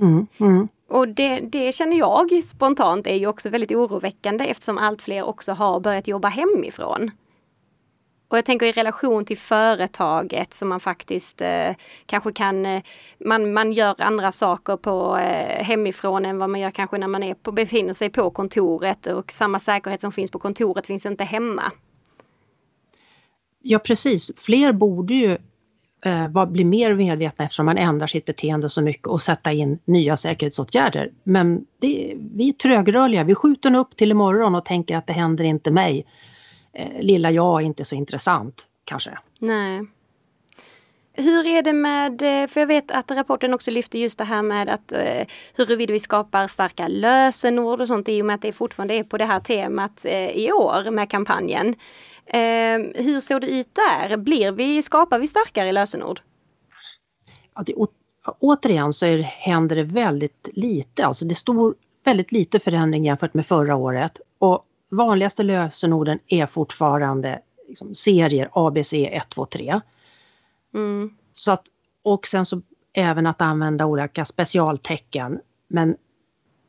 Mm, 0.00 0.26
mm. 0.40 0.68
Och 0.90 1.08
det, 1.08 1.40
det, 1.40 1.72
känner 1.72 1.98
jag 1.98 2.44
spontant 2.44 3.06
är 3.06 3.14
ju 3.14 3.26
också 3.26 3.48
väldigt 3.48 3.72
oroväckande 3.72 4.44
eftersom 4.44 4.78
allt 4.78 5.02
fler 5.02 5.22
också 5.22 5.52
har 5.52 5.80
börjat 5.80 6.08
jobba 6.08 6.28
hemifrån. 6.28 7.10
Och 8.28 8.38
jag 8.38 8.44
tänker 8.44 8.66
i 8.66 8.72
relation 8.72 9.24
till 9.24 9.38
företaget 9.38 10.54
som 10.54 10.68
man 10.68 10.80
faktiskt 10.80 11.40
eh, 11.40 11.74
kanske 12.06 12.32
kan, 12.32 12.66
eh, 12.66 12.82
man, 13.18 13.52
man 13.52 13.72
gör 13.72 13.94
andra 13.98 14.32
saker 14.32 14.76
på 14.76 15.16
eh, 15.16 15.64
hemifrån 15.64 16.24
än 16.24 16.38
vad 16.38 16.50
man 16.50 16.60
gör 16.60 16.70
kanske 16.70 16.98
när 16.98 17.08
man 17.08 17.22
är 17.22 17.34
på, 17.34 17.52
befinner 17.52 17.92
sig 17.92 18.10
på 18.10 18.30
kontoret 18.30 19.06
och 19.06 19.32
samma 19.32 19.58
säkerhet 19.58 20.00
som 20.00 20.12
finns 20.12 20.30
på 20.30 20.38
kontoret 20.38 20.86
finns 20.86 21.06
inte 21.06 21.24
hemma. 21.24 21.72
Ja 23.62 23.78
precis, 23.78 24.32
fler 24.36 24.72
borde 24.72 25.14
ju 25.14 25.38
eh, 26.04 26.46
bli 26.46 26.64
mer 26.64 26.94
medvetna 26.94 27.44
eftersom 27.44 27.66
man 27.66 27.78
ändrar 27.78 28.06
sitt 28.06 28.24
beteende 28.24 28.68
så 28.68 28.82
mycket 28.82 29.06
och 29.06 29.22
sätta 29.22 29.52
in 29.52 29.78
nya 29.84 30.16
säkerhetsåtgärder. 30.16 31.10
Men 31.24 31.66
det, 31.78 32.16
vi 32.16 32.48
är 32.48 32.52
trögrörliga, 32.52 33.24
vi 33.24 33.34
skjuter 33.34 33.76
upp 33.76 33.96
till 33.96 34.10
imorgon 34.10 34.54
och 34.54 34.64
tänker 34.64 34.96
att 34.96 35.06
det 35.06 35.12
händer 35.12 35.44
inte 35.44 35.70
mig 35.70 36.06
eh, 36.72 37.02
lilla 37.02 37.30
jag 37.30 37.60
är 37.60 37.66
inte 37.66 37.84
så 37.84 37.94
intressant 37.94 38.64
kanske. 38.84 39.18
Nej. 39.38 39.86
Hur 41.12 41.46
är 41.46 41.62
det 41.62 41.72
med, 41.72 42.22
eh, 42.22 42.46
för 42.48 42.60
jag 42.60 42.66
vet 42.66 42.90
att 42.90 43.10
rapporten 43.10 43.54
också 43.54 43.70
lyfter 43.70 43.98
just 43.98 44.18
det 44.18 44.24
här 44.24 44.42
med 44.42 44.68
att 44.68 44.92
eh, 44.92 45.26
huruvida 45.56 45.92
vi 45.92 46.00
skapar 46.00 46.46
starka 46.46 46.88
lösenord 46.88 47.80
och 47.80 47.86
sånt 47.86 48.08
i 48.08 48.22
och 48.22 48.26
med 48.26 48.34
att 48.34 48.42
det 48.42 48.52
fortfarande 48.52 48.94
är 48.94 49.04
på 49.04 49.18
det 49.18 49.24
här 49.24 49.40
temat 49.40 50.04
eh, 50.04 50.30
i 50.30 50.52
år 50.52 50.90
med 50.90 51.10
kampanjen. 51.10 51.74
Eh, 52.32 53.04
hur 53.04 53.20
såg 53.20 53.40
det 53.40 53.46
ut 53.46 53.74
där? 53.74 54.16
Blir 54.16 54.52
vi, 54.52 54.82
skapar 54.82 55.18
vi 55.18 55.26
starkare 55.26 55.72
lösenord? 55.72 56.20
Ja, 57.54 57.62
det, 57.66 57.74
återigen 58.38 58.92
så 58.92 59.06
är, 59.06 59.18
händer 59.18 59.76
det 59.76 59.82
väldigt 59.82 60.48
lite, 60.52 61.06
alltså 61.06 61.24
det 61.24 61.32
är 61.32 61.36
stor, 61.36 61.74
väldigt 62.04 62.32
lite 62.32 62.60
förändring 62.60 63.04
jämfört 63.04 63.34
med 63.34 63.46
förra 63.46 63.76
året. 63.76 64.20
Och 64.38 64.64
vanligaste 64.90 65.42
lösenorden 65.42 66.18
är 66.26 66.46
fortfarande 66.46 67.40
liksom, 67.68 67.94
serier 67.94 68.48
ABC 68.52 68.92
1, 68.92 69.28
2, 69.28 69.46
3. 69.46 69.80
Mm. 70.74 71.10
Så 71.32 71.52
att, 71.52 71.64
och 72.02 72.26
sen 72.26 72.46
så 72.46 72.62
även 72.92 73.26
att 73.26 73.40
använda 73.40 73.86
olika 73.86 74.24
specialtecken. 74.24 75.40
Men 75.68 75.96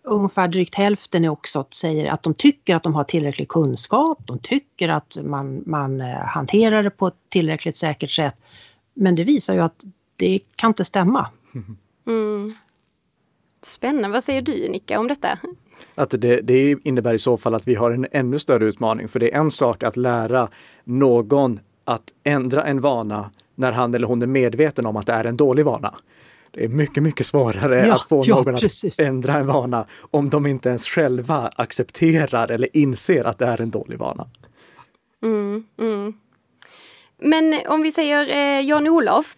ungefär 0.03 0.47
drygt 0.47 0.75
hälften 0.75 1.25
är 1.25 1.29
också 1.29 1.67
säger 1.71 2.11
att 2.11 2.23
de 2.23 2.33
tycker 2.33 2.75
att 2.75 2.83
de 2.83 2.95
har 2.95 3.03
tillräcklig 3.03 3.47
kunskap, 3.47 4.19
de 4.25 4.39
tycker 4.39 4.89
att 4.89 5.17
man, 5.23 5.63
man 5.65 6.01
eh, 6.01 6.07
hanterar 6.07 6.83
det 6.83 6.89
på 6.89 7.07
ett 7.07 7.15
tillräckligt 7.29 7.77
säkert 7.77 8.11
sätt. 8.11 8.35
Men 8.93 9.15
det 9.15 9.23
visar 9.23 9.53
ju 9.53 9.59
att 9.59 9.83
det 10.15 10.39
kan 10.55 10.69
inte 10.69 10.85
stämma. 10.85 11.27
Mm. 12.07 12.53
Spännande. 13.61 14.09
Vad 14.09 14.23
säger 14.23 14.41
du 14.41 14.69
Nicka 14.69 14.99
om 14.99 15.07
detta? 15.07 15.39
Att 15.95 16.09
det, 16.09 16.41
det 16.41 16.75
innebär 16.83 17.13
i 17.13 17.19
så 17.19 17.37
fall 17.37 17.55
att 17.55 17.67
vi 17.67 17.75
har 17.75 17.91
en 17.91 18.07
ännu 18.11 18.39
större 18.39 18.65
utmaning. 18.65 19.07
För 19.07 19.19
det 19.19 19.33
är 19.33 19.39
en 19.39 19.51
sak 19.51 19.83
att 19.83 19.97
lära 19.97 20.49
någon 20.83 21.59
att 21.85 22.13
ändra 22.23 22.63
en 22.63 22.81
vana 22.81 23.31
när 23.55 23.71
han 23.71 23.93
eller 23.93 24.07
hon 24.07 24.21
är 24.21 24.27
medveten 24.27 24.85
om 24.85 24.97
att 24.97 25.05
det 25.05 25.13
är 25.13 25.25
en 25.25 25.37
dålig 25.37 25.65
vana. 25.65 25.95
Det 26.51 26.63
är 26.63 26.67
mycket, 26.67 27.03
mycket 27.03 27.25
svårare 27.25 27.87
ja, 27.87 27.95
att 27.95 28.03
få 28.09 28.23
ja, 28.25 28.35
någon 28.35 28.55
precis. 28.55 28.99
att 28.99 29.05
ändra 29.05 29.33
en 29.33 29.47
vana 29.47 29.87
om 30.11 30.29
de 30.29 30.45
inte 30.45 30.69
ens 30.69 30.87
själva 30.87 31.51
accepterar 31.55 32.51
eller 32.51 32.77
inser 32.77 33.23
att 33.23 33.37
det 33.37 33.45
är 33.45 33.61
en 33.61 33.69
dålig 33.69 33.97
vana. 33.97 34.27
Mm, 35.23 35.63
mm. 35.79 36.13
Men 37.17 37.59
om 37.67 37.81
vi 37.81 37.91
säger 37.91 38.29
eh, 38.29 38.65
Jan-Olof, 38.65 39.35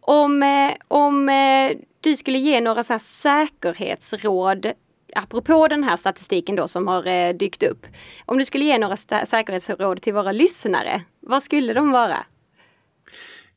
om, 0.00 0.42
eh, 0.42 0.72
om 0.88 1.28
eh, 1.28 1.76
du 2.00 2.16
skulle 2.16 2.38
ge 2.38 2.60
några 2.60 2.82
så 2.82 2.98
säkerhetsråd 2.98 4.72
apropå 5.14 5.68
den 5.68 5.84
här 5.84 5.96
statistiken 5.96 6.56
då 6.56 6.68
som 6.68 6.88
har 6.88 7.06
eh, 7.06 7.34
dykt 7.34 7.62
upp. 7.62 7.86
Om 8.26 8.38
du 8.38 8.44
skulle 8.44 8.64
ge 8.64 8.78
några 8.78 8.96
säkerhetsråd 8.96 10.02
till 10.02 10.14
våra 10.14 10.32
lyssnare, 10.32 11.02
vad 11.20 11.42
skulle 11.42 11.72
de 11.72 11.90
vara? 11.90 12.24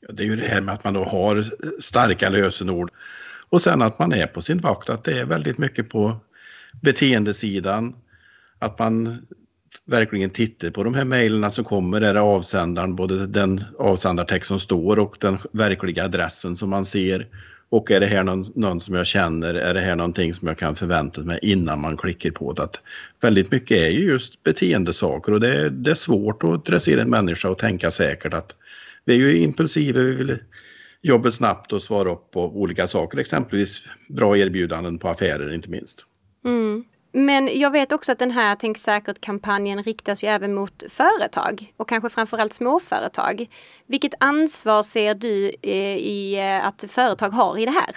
Det 0.09 0.23
är 0.23 0.27
ju 0.27 0.35
det 0.35 0.47
här 0.47 0.61
med 0.61 0.75
att 0.75 0.83
man 0.83 0.93
då 0.93 1.03
har 1.03 1.45
starka 1.81 2.29
lösenord 2.29 2.91
och 3.49 3.61
sen 3.61 3.81
att 3.81 3.99
man 3.99 4.13
är 4.13 4.27
på 4.27 4.41
sin 4.41 4.57
vakt, 4.57 4.89
att 4.89 5.03
det 5.03 5.19
är 5.19 5.25
väldigt 5.25 5.57
mycket 5.57 5.89
på 5.89 6.15
beteendesidan. 6.81 7.95
Att 8.59 8.79
man 8.79 9.25
verkligen 9.85 10.29
tittar 10.29 10.69
på 10.69 10.83
de 10.83 10.93
här 10.93 11.05
mejlen 11.05 11.51
som 11.51 11.63
kommer. 11.63 12.01
Är 12.01 12.13
det 12.13 12.21
avsändaren, 12.21 12.95
både 12.95 13.27
den 13.27 13.63
avsändartext 13.79 14.47
som 14.47 14.59
står 14.59 14.99
och 14.99 15.17
den 15.19 15.37
verkliga 15.51 16.03
adressen 16.05 16.55
som 16.55 16.69
man 16.69 16.85
ser. 16.85 17.27
Och 17.69 17.91
är 17.91 17.99
det 17.99 18.05
här 18.05 18.23
någon, 18.23 18.45
någon, 18.55 18.79
som 18.79 18.95
jag 18.95 19.07
känner? 19.07 19.55
Är 19.55 19.73
det 19.73 19.79
här 19.79 19.95
någonting 19.95 20.33
som 20.33 20.47
jag 20.47 20.57
kan 20.57 20.75
förvänta 20.75 21.21
mig 21.21 21.39
innan 21.41 21.81
man 21.81 21.97
klickar 21.97 22.31
på 22.31 22.53
det? 22.53 22.63
Att 22.63 22.81
väldigt 23.21 23.51
mycket 23.51 23.77
är 23.77 23.89
ju 23.89 24.05
just 24.05 24.43
beteendesaker 24.43 25.31
och 25.31 25.39
det 25.39 25.55
är, 25.55 25.69
det 25.69 25.91
är 25.91 25.95
svårt 25.95 26.43
att 26.43 26.65
dressera 26.65 27.01
en 27.01 27.09
människa 27.09 27.49
och 27.49 27.59
tänka 27.59 27.91
säkert 27.91 28.33
att 28.33 28.55
vi 29.05 29.13
är 29.13 29.17
ju 29.17 29.37
impulsiva, 29.37 29.99
vi 29.99 30.15
vill 30.15 30.37
jobba 31.01 31.31
snabbt 31.31 31.73
och 31.73 31.83
svara 31.83 32.11
upp 32.11 32.31
på 32.31 32.45
olika 32.45 32.87
saker, 32.87 33.17
exempelvis 33.17 33.81
bra 34.09 34.37
erbjudanden 34.37 34.99
på 34.99 35.09
affärer 35.09 35.53
inte 35.53 35.69
minst. 35.69 36.05
Mm. 36.45 36.83
Men 37.15 37.59
jag 37.59 37.71
vet 37.71 37.91
också 37.91 38.11
att 38.11 38.19
den 38.19 38.31
här 38.31 38.55
Tänk 38.55 38.77
säkert-kampanjen 38.77 39.83
riktas 39.83 40.23
ju 40.23 40.27
även 40.27 40.53
mot 40.53 40.83
företag 40.89 41.73
och 41.77 41.89
kanske 41.89 42.09
framförallt 42.09 42.53
småföretag. 42.53 43.47
Vilket 43.87 44.13
ansvar 44.19 44.83
ser 44.83 45.15
du 45.15 45.51
eh, 45.61 45.97
i 45.97 46.39
eh, 46.39 46.67
att 46.67 46.85
företag 46.87 47.29
har 47.29 47.57
i 47.57 47.65
det 47.65 47.71
här? 47.71 47.95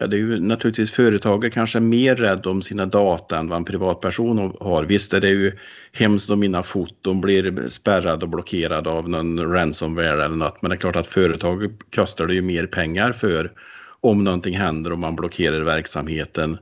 Ja, 0.00 0.06
det 0.06 0.16
är 0.16 0.18
ju 0.18 0.40
naturligtvis 0.40 0.90
företaget 0.90 1.52
kanske 1.52 1.80
mer 1.80 2.16
rädd 2.16 2.46
om 2.46 2.62
sina 2.62 2.86
data 2.86 3.38
än 3.38 3.48
vad 3.48 3.56
en 3.56 3.64
privatperson 3.64 4.56
har. 4.60 4.84
Visst 4.84 5.14
är 5.14 5.20
det 5.20 5.28
ju 5.28 5.52
hemskt 5.92 6.30
om 6.30 6.40
mina 6.40 6.62
foton 6.62 7.20
blir 7.20 7.68
spärrade 7.68 8.24
och 8.24 8.28
blockerade 8.28 8.90
av 8.90 9.08
någon 9.08 9.52
ransomware 9.52 10.24
eller 10.24 10.36
något, 10.36 10.62
men 10.62 10.68
det 10.68 10.74
är 10.74 10.78
klart 10.78 10.96
att 10.96 11.06
företaget 11.06 11.70
kostar 11.94 12.26
det 12.26 12.34
ju 12.34 12.42
mer 12.42 12.66
pengar 12.66 13.12
för 13.12 13.52
om 14.00 14.24
någonting 14.24 14.56
händer 14.56 14.92
och 14.92 14.98
man 14.98 15.16
blockerar 15.16 15.60
verksamheten 15.60 16.58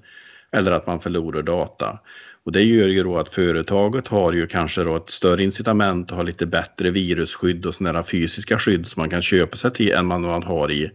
eller 0.52 0.72
att 0.72 0.86
man 0.86 1.00
förlorar 1.00 1.42
data. 1.42 1.98
Och 2.44 2.52
det 2.52 2.62
gör 2.62 2.88
ju 2.88 3.02
då 3.02 3.18
att 3.18 3.34
företaget 3.34 4.08
har 4.08 4.32
ju 4.32 4.46
kanske 4.46 4.84
då 4.84 4.96
ett 4.96 5.10
större 5.10 5.42
incitament 5.42 6.10
att 6.10 6.16
ha 6.16 6.22
lite 6.22 6.46
bättre 6.46 6.90
virusskydd 6.90 7.66
och 7.66 7.74
sådana 7.74 8.04
fysiska 8.04 8.58
skydd 8.58 8.86
som 8.86 9.00
man 9.00 9.10
kan 9.10 9.22
köpa 9.22 9.56
sig 9.56 9.70
till 9.70 9.92
än 9.92 10.06
man 10.06 10.42
har 10.42 10.70
i 10.70 10.90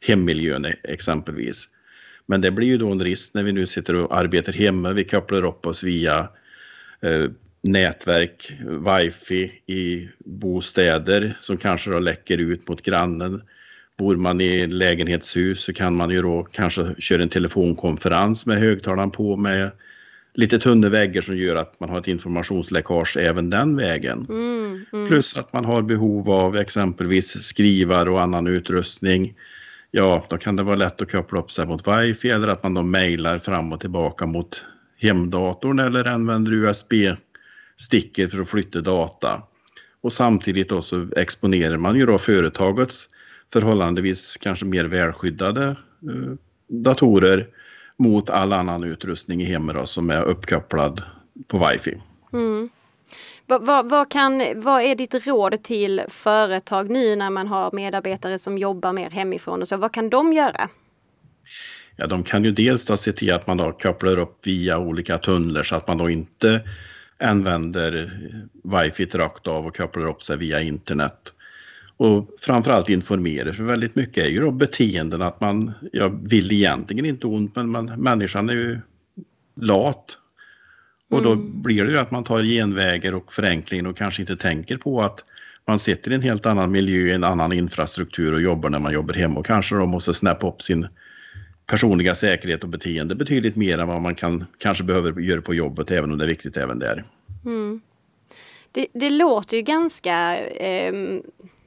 hemmiljön 0.00 0.64
e- 0.64 0.76
exempelvis. 0.84 1.68
Men 2.28 2.40
det 2.40 2.50
blir 2.50 2.66
ju 2.66 2.78
då 2.78 2.90
en 2.90 3.04
risk 3.04 3.34
när 3.34 3.42
vi 3.42 3.52
nu 3.52 3.66
sitter 3.66 3.94
och 3.94 4.16
arbetar 4.18 4.52
hemma. 4.52 4.92
Vi 4.92 5.04
kopplar 5.04 5.44
upp 5.44 5.66
oss 5.66 5.82
via 5.82 6.28
eh, 7.00 7.24
nätverk, 7.62 8.52
wifi 8.60 9.52
i 9.66 10.08
bostäder 10.18 11.36
som 11.40 11.56
kanske 11.56 11.90
då 11.90 11.98
läcker 11.98 12.38
ut 12.38 12.68
mot 12.68 12.82
grannen. 12.82 13.42
Bor 13.98 14.16
man 14.16 14.40
i 14.40 14.66
lägenhetshus 14.66 15.60
så 15.60 15.72
kan 15.72 15.96
man 15.96 16.10
ju 16.10 16.22
då 16.22 16.42
kanske 16.42 16.94
köra 16.98 17.22
en 17.22 17.28
telefonkonferens 17.28 18.46
med 18.46 18.58
högtalaren 18.58 19.10
på 19.10 19.36
med 19.36 19.70
lite 20.34 20.58
tunna 20.58 20.88
väggar 20.88 21.22
som 21.22 21.36
gör 21.36 21.56
att 21.56 21.80
man 21.80 21.88
har 21.88 21.98
ett 21.98 22.08
informationsläckage 22.08 23.16
även 23.16 23.50
den 23.50 23.76
vägen. 23.76 24.26
Mm, 24.28 24.84
mm. 24.92 25.08
Plus 25.08 25.36
att 25.36 25.52
man 25.52 25.64
har 25.64 25.82
behov 25.82 26.30
av 26.30 26.56
exempelvis 26.56 27.42
skrivare 27.42 28.10
och 28.10 28.22
annan 28.22 28.46
utrustning. 28.46 29.34
Ja, 29.90 30.26
då 30.30 30.38
kan 30.38 30.56
det 30.56 30.62
vara 30.62 30.76
lätt 30.76 31.02
att 31.02 31.12
koppla 31.12 31.40
upp 31.40 31.52
sig 31.52 31.66
mot 31.66 31.88
wifi 31.88 32.30
eller 32.30 32.48
att 32.48 32.62
man 32.62 32.74
då 32.74 32.82
mejlar 32.82 33.38
fram 33.38 33.72
och 33.72 33.80
tillbaka 33.80 34.26
mot 34.26 34.64
hemdatorn 34.98 35.78
eller 35.78 36.04
använder 36.04 36.52
USB-stickor 36.52 38.28
för 38.28 38.40
att 38.40 38.48
flytta 38.48 38.80
data. 38.80 39.42
Och 40.00 40.12
samtidigt 40.12 40.68
då 40.68 40.82
så 40.82 41.08
exponerar 41.16 41.76
man 41.76 41.96
ju 41.96 42.06
då 42.06 42.18
företagets 42.18 43.08
förhållandevis 43.52 44.36
kanske 44.36 44.64
mer 44.64 44.84
välskyddade 44.84 45.64
eh, 46.02 46.34
datorer 46.68 47.48
mot 47.96 48.30
all 48.30 48.52
annan 48.52 48.84
utrustning 48.84 49.42
i 49.42 49.44
hemmet 49.44 49.76
då, 49.76 49.86
som 49.86 50.10
är 50.10 50.22
uppkopplad 50.22 51.02
på 51.46 51.68
wifi. 51.68 52.02
Mm. 52.32 52.68
Vad, 53.50 53.66
vad, 53.66 53.88
vad, 53.88 54.10
kan, 54.10 54.42
vad 54.56 54.82
är 54.82 54.94
ditt 54.94 55.26
råd 55.26 55.62
till 55.62 56.02
företag 56.08 56.90
nu 56.90 57.16
när 57.16 57.30
man 57.30 57.46
har 57.46 57.72
medarbetare 57.72 58.38
som 58.38 58.58
jobbar 58.58 58.92
mer 58.92 59.10
hemifrån? 59.10 59.62
Och 59.62 59.68
så? 59.68 59.76
Vad 59.76 59.92
kan 59.92 60.10
de 60.10 60.32
göra? 60.32 60.68
Ja, 61.96 62.06
de 62.06 62.24
kan 62.24 62.44
ju 62.44 62.52
dels 62.52 62.84
då 62.84 62.96
se 62.96 63.12
till 63.12 63.32
att 63.32 63.46
man 63.46 63.56
då 63.56 63.72
kopplar 63.72 64.18
upp 64.18 64.46
via 64.46 64.78
olika 64.78 65.18
tunnlar 65.18 65.62
så 65.62 65.76
att 65.76 65.86
man 65.88 65.98
då 65.98 66.10
inte 66.10 66.60
använder 67.18 68.20
wifi 68.64 69.04
rakt 69.04 69.46
av 69.46 69.66
och 69.66 69.76
kopplar 69.76 70.06
upp 70.06 70.22
sig 70.22 70.36
via 70.36 70.62
internet. 70.62 71.32
Och 71.96 72.28
framförallt 72.40 72.88
informera, 72.88 73.52
för 73.52 73.62
väldigt 73.62 73.94
mycket 73.94 74.24
är 74.24 74.28
ju 74.28 74.40
då 74.40 74.50
beteenden 74.50 75.22
att 75.22 75.40
man, 75.40 75.72
jag 75.92 76.28
vill 76.28 76.52
egentligen 76.52 77.06
inte 77.06 77.26
ont, 77.26 77.56
men 77.56 77.68
man, 77.68 77.86
människan 77.86 78.48
är 78.48 78.54
ju 78.54 78.80
lat. 79.60 80.18
Och 81.10 81.22
då 81.22 81.32
mm. 81.32 81.62
blir 81.62 81.84
det 81.84 81.90
ju 81.90 81.98
att 81.98 82.10
man 82.10 82.24
tar 82.24 82.42
genvägar 82.42 83.12
och 83.12 83.32
förenkling 83.32 83.86
och 83.86 83.96
kanske 83.96 84.22
inte 84.22 84.36
tänker 84.36 84.76
på 84.76 85.02
att 85.02 85.24
man 85.66 85.78
sitter 85.78 86.10
i 86.10 86.14
en 86.14 86.22
helt 86.22 86.46
annan 86.46 86.70
miljö, 86.70 87.14
en 87.14 87.24
annan 87.24 87.52
infrastruktur 87.52 88.34
och 88.34 88.42
jobbar 88.42 88.70
när 88.70 88.78
man 88.78 88.92
jobbar 88.92 89.14
hemma 89.14 89.40
och 89.40 89.46
kanske 89.46 89.74
då 89.74 89.86
måste 89.86 90.14
snappa 90.14 90.48
upp 90.48 90.62
sin 90.62 90.88
personliga 91.66 92.14
säkerhet 92.14 92.62
och 92.62 92.68
beteende 92.68 93.14
betydligt 93.14 93.56
mer 93.56 93.78
än 93.78 93.88
vad 93.88 94.02
man 94.02 94.14
kan, 94.14 94.44
kanske 94.58 94.84
behöver 94.84 95.20
göra 95.20 95.42
på 95.42 95.54
jobbet, 95.54 95.90
även 95.90 96.12
om 96.12 96.18
det 96.18 96.24
är 96.24 96.28
viktigt 96.28 96.56
även 96.56 96.78
där. 96.78 97.04
Mm. 97.44 97.80
Det, 98.72 98.86
det, 98.92 99.10
låter 99.10 99.56
ju 99.56 99.62
ganska 99.62 100.36
eh, 100.38 100.92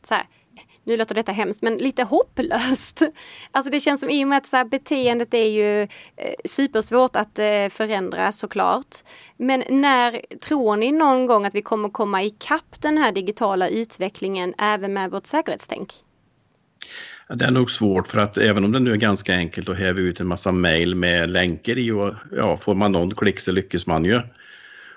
så 0.04 0.14
här, 0.14 0.24
nu 0.84 0.98
låter 0.98 1.16
detta 1.16 1.32
hemskt, 1.32 1.62
men 1.62 1.78
lite 1.78 2.04
hopplöst. 2.04 3.02
Alltså 3.52 3.72
det 3.72 3.80
känns 3.80 4.02
som 4.02 4.10
i 4.10 4.24
och 4.24 4.28
med 4.28 4.38
att 4.38 4.46
så 4.46 4.58
här, 4.58 4.66
beteendet 4.66 5.34
är 5.34 5.46
ju 5.46 5.82
eh, 5.82 5.88
supersvårt 6.46 7.16
att 7.16 7.40
eh, 7.40 7.70
förändra 7.70 8.32
såklart. 8.32 8.98
Men 9.38 9.64
när 9.70 10.22
tror 10.40 10.76
ni 10.76 10.92
någon 10.92 11.26
gång 11.26 11.46
att 11.46 11.56
vi 11.56 11.62
kommer 11.62 11.90
komma 11.90 12.24
ikapp 12.24 12.82
den 12.82 12.98
här 12.98 13.12
digitala 13.12 13.70
utvecklingen 13.70 14.54
även 14.58 14.94
med 14.94 15.12
vårt 15.12 15.26
säkerhetstänk? 15.26 15.94
Det 17.34 17.46
är 17.46 17.52
nog 17.52 17.72
svårt 17.72 18.08
för 18.08 18.18
att 18.18 18.38
även 18.38 18.66
om 18.66 18.72
det 18.72 18.80
nu 18.80 18.92
är 18.92 18.98
ganska 18.98 19.36
enkelt 19.36 19.70
att 19.70 19.78
häva 19.78 20.00
ut 20.00 20.20
en 20.20 20.28
massa 20.28 20.52
mejl 20.52 20.96
med 20.96 21.30
länkar 21.30 21.78
i 21.78 21.92
och 21.92 22.14
ja, 22.32 22.58
får 22.58 22.76
man 22.76 22.92
någon 22.92 23.16
klick 23.16 23.40
så 23.40 23.52
lyckas 23.52 23.88
man 23.88 24.06
ju. 24.06 24.22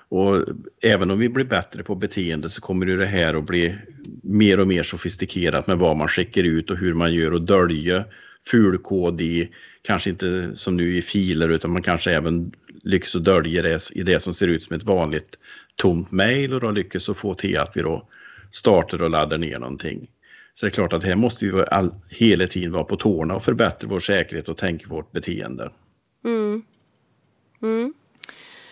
Och 0.09 0.43
även 0.81 1.11
om 1.11 1.19
vi 1.19 1.29
blir 1.29 1.45
bättre 1.45 1.83
på 1.83 1.95
beteende 1.95 2.49
så 2.49 2.61
kommer 2.61 2.85
ju 2.85 2.97
det 2.97 3.05
här 3.05 3.33
att 3.33 3.45
bli 3.45 3.75
mer 4.23 4.59
och 4.59 4.67
mer 4.67 4.83
sofistikerat 4.83 5.67
med 5.67 5.77
vad 5.77 5.97
man 5.97 6.07
skickar 6.07 6.43
ut 6.43 6.69
och 6.69 6.77
hur 6.77 6.93
man 6.93 7.13
gör 7.13 7.33
och 7.33 7.41
dölja 7.41 8.05
fulkod 8.49 9.21
i, 9.21 9.49
kanske 9.81 10.09
inte 10.09 10.55
som 10.55 10.77
nu 10.77 10.97
i 10.97 11.01
filer 11.01 11.49
utan 11.49 11.71
man 11.71 11.81
kanske 11.81 12.11
även 12.11 12.51
lyckas 12.83 13.15
att 13.15 13.23
dölja 13.23 13.61
det 13.61 13.91
i 13.91 14.03
det 14.03 14.19
som 14.19 14.33
ser 14.33 14.47
ut 14.47 14.63
som 14.63 14.75
ett 14.75 14.83
vanligt 14.83 15.39
tomt 15.75 16.11
mejl 16.11 16.53
och 16.53 16.61
då 16.61 16.71
lyckas 16.71 17.09
att 17.09 17.17
få 17.17 17.33
till 17.33 17.57
att 17.57 17.71
vi 17.77 17.81
då 17.81 18.07
startar 18.51 19.01
och 19.01 19.09
laddar 19.09 19.37
ner 19.37 19.59
någonting. 19.59 20.09
Så 20.53 20.65
det 20.65 20.69
är 20.69 20.73
klart 20.73 20.93
att 20.93 21.03
här 21.03 21.15
måste 21.15 21.45
vi 21.45 21.63
all, 21.71 21.95
hela 22.09 22.47
tiden 22.47 22.71
vara 22.71 22.83
på 22.83 22.95
tårna 22.95 23.35
och 23.35 23.43
förbättra 23.43 23.89
vår 23.89 23.99
säkerhet 23.99 24.49
och 24.49 24.57
tänka 24.57 24.87
vårt 24.87 25.11
beteende. 25.11 25.71
Mm. 26.25 26.63
Mm. 27.61 27.93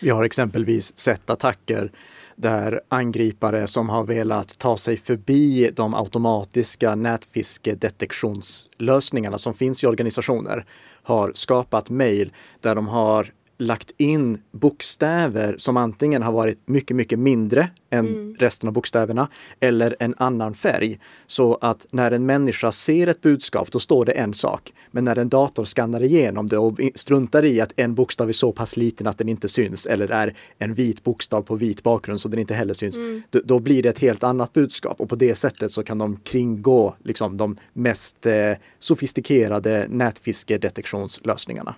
Vi 0.03 0.09
har 0.09 0.23
exempelvis 0.23 0.97
sett 0.97 1.29
attacker 1.29 1.91
där 2.35 2.81
angripare 2.89 3.67
som 3.67 3.89
har 3.89 4.03
velat 4.03 4.59
ta 4.59 4.77
sig 4.77 4.97
förbi 4.97 5.71
de 5.75 5.93
automatiska 5.93 6.95
nätfiskedetektionslösningarna 6.95 9.37
som 9.37 9.53
finns 9.53 9.83
i 9.83 9.87
organisationer 9.87 10.65
har 11.03 11.31
skapat 11.35 11.89
mejl 11.89 12.33
där 12.59 12.75
de 12.75 12.87
har 12.87 13.31
lagt 13.63 13.91
in 13.97 14.37
bokstäver 14.51 15.55
som 15.57 15.77
antingen 15.77 16.23
har 16.23 16.31
varit 16.31 16.59
mycket, 16.65 16.97
mycket 16.97 17.19
mindre 17.19 17.69
än 17.89 18.07
mm. 18.07 18.35
resten 18.39 18.67
av 18.67 18.73
bokstäverna 18.73 19.27
eller 19.59 19.95
en 19.99 20.15
annan 20.17 20.53
färg. 20.53 20.99
Så 21.25 21.57
att 21.61 21.87
när 21.91 22.11
en 22.11 22.25
människa 22.25 22.71
ser 22.71 23.07
ett 23.07 23.21
budskap, 23.21 23.71
då 23.71 23.79
står 23.79 24.05
det 24.05 24.11
en 24.11 24.33
sak. 24.33 24.73
Men 24.91 25.03
när 25.03 25.17
en 25.17 25.29
dator 25.29 25.65
skannar 25.65 26.03
igenom 26.03 26.47
det 26.47 26.57
och 26.57 26.79
struntar 26.95 27.45
i 27.45 27.61
att 27.61 27.73
en 27.75 27.95
bokstav 27.95 28.29
är 28.29 28.33
så 28.33 28.51
pass 28.51 28.77
liten 28.77 29.07
att 29.07 29.17
den 29.17 29.29
inte 29.29 29.49
syns 29.49 29.85
eller 29.85 30.11
är 30.11 30.37
en 30.57 30.73
vit 30.73 31.03
bokstav 31.03 31.41
på 31.41 31.55
vit 31.55 31.83
bakgrund 31.83 32.21
så 32.21 32.29
den 32.29 32.39
inte 32.39 32.53
heller 32.53 32.73
syns, 32.73 32.97
mm. 32.97 33.21
då, 33.29 33.39
då, 33.45 33.59
blir 33.59 33.83
det 33.83 33.89
ett 33.89 33.99
helt 33.99 34.23
annat 34.23 34.53
budskap. 34.53 35.01
Och 35.01 35.09
på 35.09 35.15
det 35.15 35.35
sättet 35.35 35.71
så 35.71 35.83
kan 35.83 35.97
de 35.97 36.17
kringgå 36.17 36.95
liksom, 37.03 37.37
de 37.37 37.57
mest 37.73 38.25
eh, 38.25 38.53
sofistikerade 38.79 39.87
nätfiskedetektionslösningarna. 39.89 41.75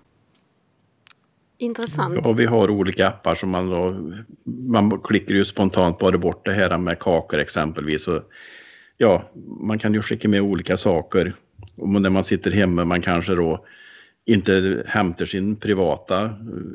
Intressant. 1.57 2.27
Och 2.27 2.39
vi 2.39 2.45
har 2.45 2.69
olika 2.69 3.07
appar 3.07 3.35
som 3.35 3.49
man 3.49 3.69
då, 3.69 4.11
man 4.69 4.99
klickar 4.99 5.35
ju 5.35 5.45
spontant 5.45 5.99
bara 5.99 6.17
bort 6.17 6.45
det 6.45 6.51
här 6.51 6.77
med 6.77 6.99
kakor 6.99 7.39
exempelvis. 7.39 8.07
Och 8.07 8.23
ja, 8.97 9.31
man 9.61 9.79
kan 9.79 9.93
ju 9.93 10.01
skicka 10.01 10.27
med 10.27 10.41
olika 10.41 10.77
saker. 10.77 11.33
Och 11.75 11.89
när 11.89 12.09
man 12.09 12.23
sitter 12.23 12.51
hemma, 12.51 12.85
man 12.85 13.01
kanske 13.01 13.35
då 13.35 13.65
inte 14.25 14.83
hämtar 14.87 15.25
sin 15.25 15.55
privata 15.55 16.33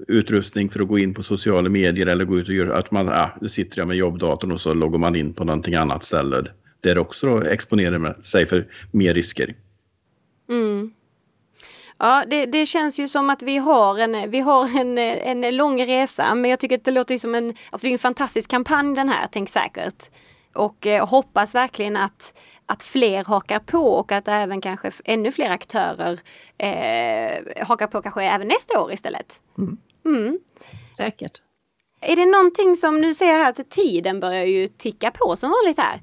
utrustning 0.08 0.70
för 0.70 0.80
att 0.80 0.88
gå 0.88 0.98
in 0.98 1.14
på 1.14 1.22
sociala 1.22 1.68
medier 1.68 2.06
eller 2.06 2.24
gå 2.24 2.38
ut 2.38 2.48
och 2.48 2.54
göra 2.54 2.76
att 2.76 2.90
man, 2.90 3.06
ja, 3.06 3.30
nu 3.40 3.48
sitter 3.48 3.78
jag 3.78 3.88
med 3.88 3.96
jobbdatorn 3.96 4.52
och 4.52 4.60
så 4.60 4.74
loggar 4.74 4.98
man 4.98 5.16
in 5.16 5.32
på 5.32 5.44
någonting 5.44 5.74
annat 5.74 6.02
ställe. 6.02 6.44
Där 6.80 6.98
också 6.98 7.46
exponerar 7.46 7.98
man 7.98 8.22
sig 8.22 8.46
för 8.46 8.66
mer 8.90 9.14
risker. 9.14 9.54
Mm. 10.48 10.90
Ja, 12.02 12.24
det, 12.26 12.46
det, 12.46 12.66
känns 12.66 13.00
ju 13.00 13.08
som 13.08 13.30
att 13.30 13.42
vi 13.42 13.56
har, 13.56 13.98
en, 13.98 14.30
vi 14.30 14.40
har 14.40 14.78
en, 14.80 14.98
en 14.98 15.56
lång 15.56 15.86
resa, 15.86 16.34
men 16.34 16.50
jag 16.50 16.60
tycker 16.60 16.76
att 16.76 16.84
det 16.84 16.90
låter 16.90 17.18
som 17.18 17.34
en, 17.34 17.48
alltså 17.48 17.86
det 17.86 17.90
är 17.90 17.92
en 17.92 17.98
fantastisk 17.98 18.50
kampanj 18.50 18.94
den 18.94 19.08
här, 19.08 19.28
Tänk 19.32 19.48
säkert. 19.48 20.10
Och 20.54 20.86
eh, 20.86 21.08
hoppas 21.08 21.54
verkligen 21.54 21.96
att, 21.96 22.38
att 22.66 22.82
fler 22.82 23.24
hakar 23.24 23.58
på 23.58 23.84
och 23.84 24.12
att 24.12 24.28
även 24.28 24.60
kanske 24.60 24.92
ännu 25.04 25.32
fler 25.32 25.50
aktörer 25.50 26.20
eh, 26.58 27.66
hakar 27.66 27.86
på 27.86 28.02
kanske 28.02 28.22
även 28.22 28.48
nästa 28.48 28.80
år 28.80 28.92
istället. 28.92 29.40
Mm. 29.58 29.78
Mm. 30.04 30.38
Säkert. 30.96 31.42
Är 32.00 32.16
det 32.16 32.26
någonting 32.26 32.76
som, 32.76 33.00
nu 33.00 33.14
ser 33.14 33.26
jag 33.26 33.38
här 33.38 33.50
att 33.50 33.70
tiden 33.70 34.20
börjar 34.20 34.44
ju 34.44 34.66
ticka 34.66 35.10
på 35.10 35.36
som 35.36 35.50
vanligt 35.50 35.78
här. 35.78 36.00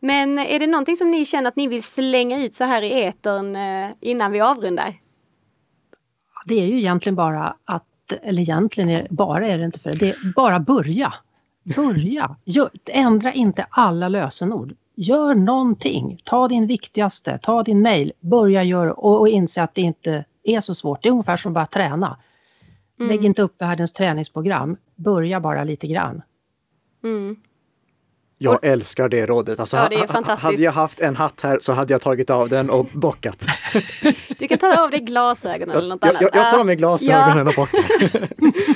Men 0.00 0.38
är 0.38 0.58
det 0.58 0.66
någonting 0.66 0.96
som 0.96 1.10
ni 1.10 1.24
känner 1.24 1.48
att 1.48 1.56
ni 1.56 1.66
vill 1.66 1.82
slänga 1.82 2.44
ut 2.44 2.54
så 2.54 2.64
här 2.64 2.82
i 2.82 3.02
etern 3.02 3.56
eh, 3.56 3.90
innan 4.00 4.32
vi 4.32 4.40
avrundar? 4.40 4.94
Det 6.44 6.60
är 6.60 6.66
ju 6.66 6.78
egentligen 6.78 7.16
bara 7.16 7.56
att, 7.64 8.12
eller 8.22 8.42
egentligen 8.42 8.90
är, 8.90 9.06
bara 9.10 9.48
är 9.48 9.58
det 9.58 9.64
inte 9.64 9.78
för 9.78 9.90
det, 9.90 9.98
det 9.98 10.10
är 10.10 10.32
bara 10.36 10.60
börja. 10.60 11.14
Börja! 11.76 12.36
Gör, 12.44 12.70
ändra 12.86 13.32
inte 13.32 13.66
alla 13.70 14.08
lösenord. 14.08 14.74
Gör 14.94 15.34
någonting. 15.34 16.20
Ta 16.24 16.48
din 16.48 16.66
viktigaste, 16.66 17.38
ta 17.42 17.62
din 17.62 17.82
mail, 17.82 18.12
börja 18.20 18.62
göra 18.62 18.92
och, 18.92 19.20
och 19.20 19.28
inse 19.28 19.62
att 19.62 19.74
det 19.74 19.82
inte 19.82 20.24
är 20.42 20.60
så 20.60 20.74
svårt. 20.74 21.02
Det 21.02 21.08
är 21.08 21.10
ungefär 21.10 21.36
som 21.36 21.52
bara 21.52 21.66
träna. 21.66 22.18
Mm. 22.98 23.10
Lägg 23.10 23.24
inte 23.24 23.42
upp 23.42 23.60
världens 23.62 23.92
träningsprogram. 23.92 24.76
Börja 24.94 25.40
bara 25.40 25.64
lite 25.64 25.86
grann. 25.86 26.22
Mm. 27.04 27.36
Jag 28.38 28.54
och, 28.54 28.64
älskar 28.64 29.08
det 29.08 29.26
rådet. 29.26 29.60
Alltså, 29.60 29.76
ja, 29.76 29.88
det 29.88 29.96
är 29.96 30.06
fantastiskt. 30.06 30.42
Hade 30.42 30.62
jag 30.62 30.72
haft 30.72 31.00
en 31.00 31.16
hatt 31.16 31.40
här 31.40 31.58
så 31.60 31.72
hade 31.72 31.94
jag 31.94 32.00
tagit 32.00 32.30
av 32.30 32.48
den 32.48 32.70
och 32.70 32.86
bockat. 32.92 33.46
du 34.38 34.48
kan 34.48 34.58
ta 34.58 34.82
av 34.82 34.90
dig 34.90 35.00
glasögonen 35.00 35.76
eller 35.76 35.88
något 35.88 36.04
annat. 36.04 36.22
Jag, 36.22 36.30
jag 36.34 36.50
tar 36.50 36.58
av 36.58 36.66
mig 36.66 36.76
glasögonen 36.76 37.36
ja. 37.36 37.42
och 37.42 37.54
bockar. 37.56 37.80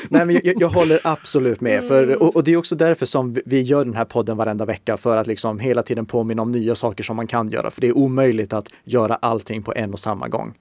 Nej, 0.12 0.26
men 0.26 0.40
jag, 0.44 0.54
jag, 0.60 0.68
håller 0.68 1.00
absolut 1.04 1.60
med. 1.60 1.84
För, 1.84 2.02
mm. 2.02 2.18
och, 2.18 2.36
och, 2.36 2.44
det 2.44 2.52
är 2.52 2.56
också 2.56 2.74
därför 2.74 3.06
som 3.06 3.36
vi 3.46 3.60
gör 3.60 3.84
den 3.84 3.94
här 3.94 4.04
podden 4.04 4.36
varenda 4.36 4.64
vecka. 4.64 4.96
För 4.96 5.16
att 5.16 5.26
liksom 5.26 5.58
hela 5.58 5.82
tiden 5.82 6.06
påminna 6.06 6.42
om 6.42 6.52
nya 6.52 6.74
saker 6.74 7.04
som 7.04 7.16
man 7.16 7.26
kan 7.26 7.48
göra. 7.48 7.70
För 7.70 7.80
det 7.80 7.86
är 7.86 7.96
omöjligt 7.96 8.52
att 8.52 8.68
göra 8.84 9.14
allting 9.14 9.62
på 9.62 9.72
en 9.76 9.92
och 9.92 9.98
samma 9.98 10.28
gång. 10.28 10.54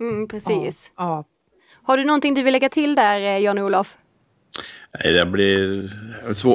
Mm, 0.00 0.28
precis. 0.28 0.92
Ja. 0.96 1.04
ja. 1.04 1.24
Har 1.82 1.96
du 1.96 2.04
någonting 2.04 2.34
du 2.34 2.42
vill 2.42 2.52
lägga 2.52 2.68
till 2.68 2.94
där, 2.94 3.20
eh, 3.20 3.38
Jan-Olof? 3.38 3.96
Nej, 5.04 5.12
det 5.12 5.26
blir 5.26 5.90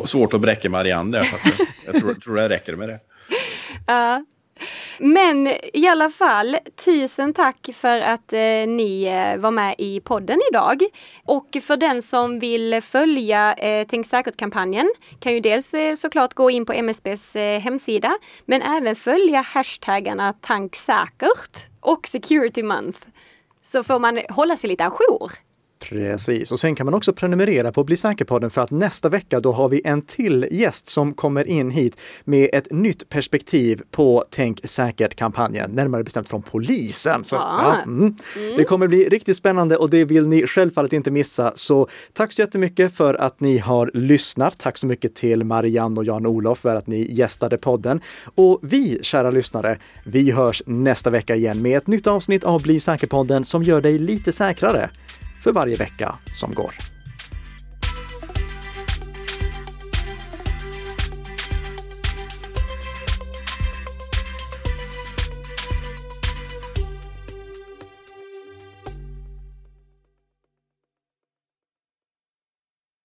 svårt 0.05 0.33
att 0.33 0.41
bräcka 0.41 0.69
Marianne 0.69 1.17
där. 1.17 1.23
Så 1.23 1.37
jag 1.85 1.95
tror, 1.95 2.13
tror 2.13 2.35
det 2.35 2.49
räcker 2.49 2.75
med 2.75 2.89
det. 2.89 2.99
Ja. 3.87 4.23
Men 4.97 5.47
i 5.73 5.87
alla 5.87 6.09
fall, 6.09 6.57
tusen 6.85 7.33
tack 7.33 7.69
för 7.73 8.01
att 8.01 8.33
eh, 8.33 8.67
ni 8.67 9.03
eh, 9.03 9.41
var 9.41 9.51
med 9.51 9.75
i 9.77 9.99
podden 9.99 10.39
idag. 10.51 10.81
Och 11.25 11.57
för 11.61 11.77
den 11.77 12.01
som 12.01 12.39
vill 12.39 12.81
följa 12.81 13.53
eh, 13.53 13.87
Tänk 13.89 14.07
säkert-kampanjen 14.07 14.91
kan 15.19 15.33
ju 15.33 15.39
dels 15.39 15.73
eh, 15.73 15.95
såklart 15.95 16.33
gå 16.33 16.51
in 16.51 16.65
på 16.65 16.73
MSBs 16.73 17.35
eh, 17.35 17.59
hemsida, 17.59 18.17
men 18.45 18.61
även 18.61 18.95
följa 18.95 19.41
hashtaggarna 19.41 20.33
tanksäkert 20.33 21.69
och 21.79 22.07
Security 22.07 22.63
Month. 22.63 22.99
Så 23.63 23.83
får 23.83 23.99
man 23.99 24.21
hålla 24.29 24.57
sig 24.57 24.69
lite 24.69 24.85
ajour. 24.85 25.31
Precis, 25.81 26.51
och 26.51 26.59
sen 26.59 26.75
kan 26.75 26.85
man 26.85 26.93
också 26.93 27.13
prenumerera 27.13 27.71
på 27.71 27.83
Bli 27.83 27.97
säker-podden 27.97 28.49
för 28.49 28.61
att 28.61 28.71
nästa 28.71 29.09
vecka 29.09 29.39
då 29.39 29.51
har 29.51 29.69
vi 29.69 29.81
en 29.85 30.01
till 30.01 30.47
gäst 30.51 30.87
som 30.87 31.13
kommer 31.13 31.47
in 31.47 31.71
hit 31.71 31.97
med 32.23 32.49
ett 32.53 32.71
nytt 32.71 33.09
perspektiv 33.09 33.81
på 33.91 34.23
Tänk 34.29 34.59
säkert-kampanjen, 34.63 35.71
närmare 35.71 36.03
bestämt 36.03 36.29
från 36.29 36.41
polisen. 36.41 37.23
Så, 37.23 37.35
ja. 37.35 37.57
Ja, 37.61 37.81
mm. 37.81 37.99
Mm. 37.99 38.57
Det 38.57 38.63
kommer 38.63 38.87
bli 38.87 39.09
riktigt 39.09 39.37
spännande 39.37 39.77
och 39.77 39.89
det 39.89 40.05
vill 40.05 40.27
ni 40.27 40.47
självfallet 40.47 40.93
inte 40.93 41.11
missa. 41.11 41.51
Så 41.55 41.87
tack 42.13 42.33
så 42.33 42.41
jättemycket 42.41 42.95
för 42.95 43.13
att 43.13 43.39
ni 43.39 43.57
har 43.57 43.91
lyssnat. 43.93 44.59
Tack 44.59 44.77
så 44.77 44.87
mycket 44.87 45.15
till 45.15 45.43
Marianne 45.43 45.99
och 45.99 46.05
Jan-Olof 46.05 46.59
för 46.59 46.75
att 46.75 46.87
ni 46.87 47.13
gästade 47.13 47.57
podden. 47.57 48.01
Och 48.35 48.59
vi, 48.61 48.99
kära 49.01 49.31
lyssnare, 49.31 49.77
vi 50.05 50.31
hörs 50.31 50.63
nästa 50.65 51.09
vecka 51.09 51.35
igen 51.35 51.61
med 51.61 51.77
ett 51.77 51.87
nytt 51.87 52.07
avsnitt 52.07 52.43
av 52.43 52.61
Bli 52.61 52.79
säker-podden 52.79 53.43
som 53.43 53.63
gör 53.63 53.81
dig 53.81 53.99
lite 53.99 54.31
säkrare 54.31 54.89
för 55.43 55.51
varje 55.51 55.75
vecka 55.75 56.15
som 56.33 56.51
går. 56.51 56.90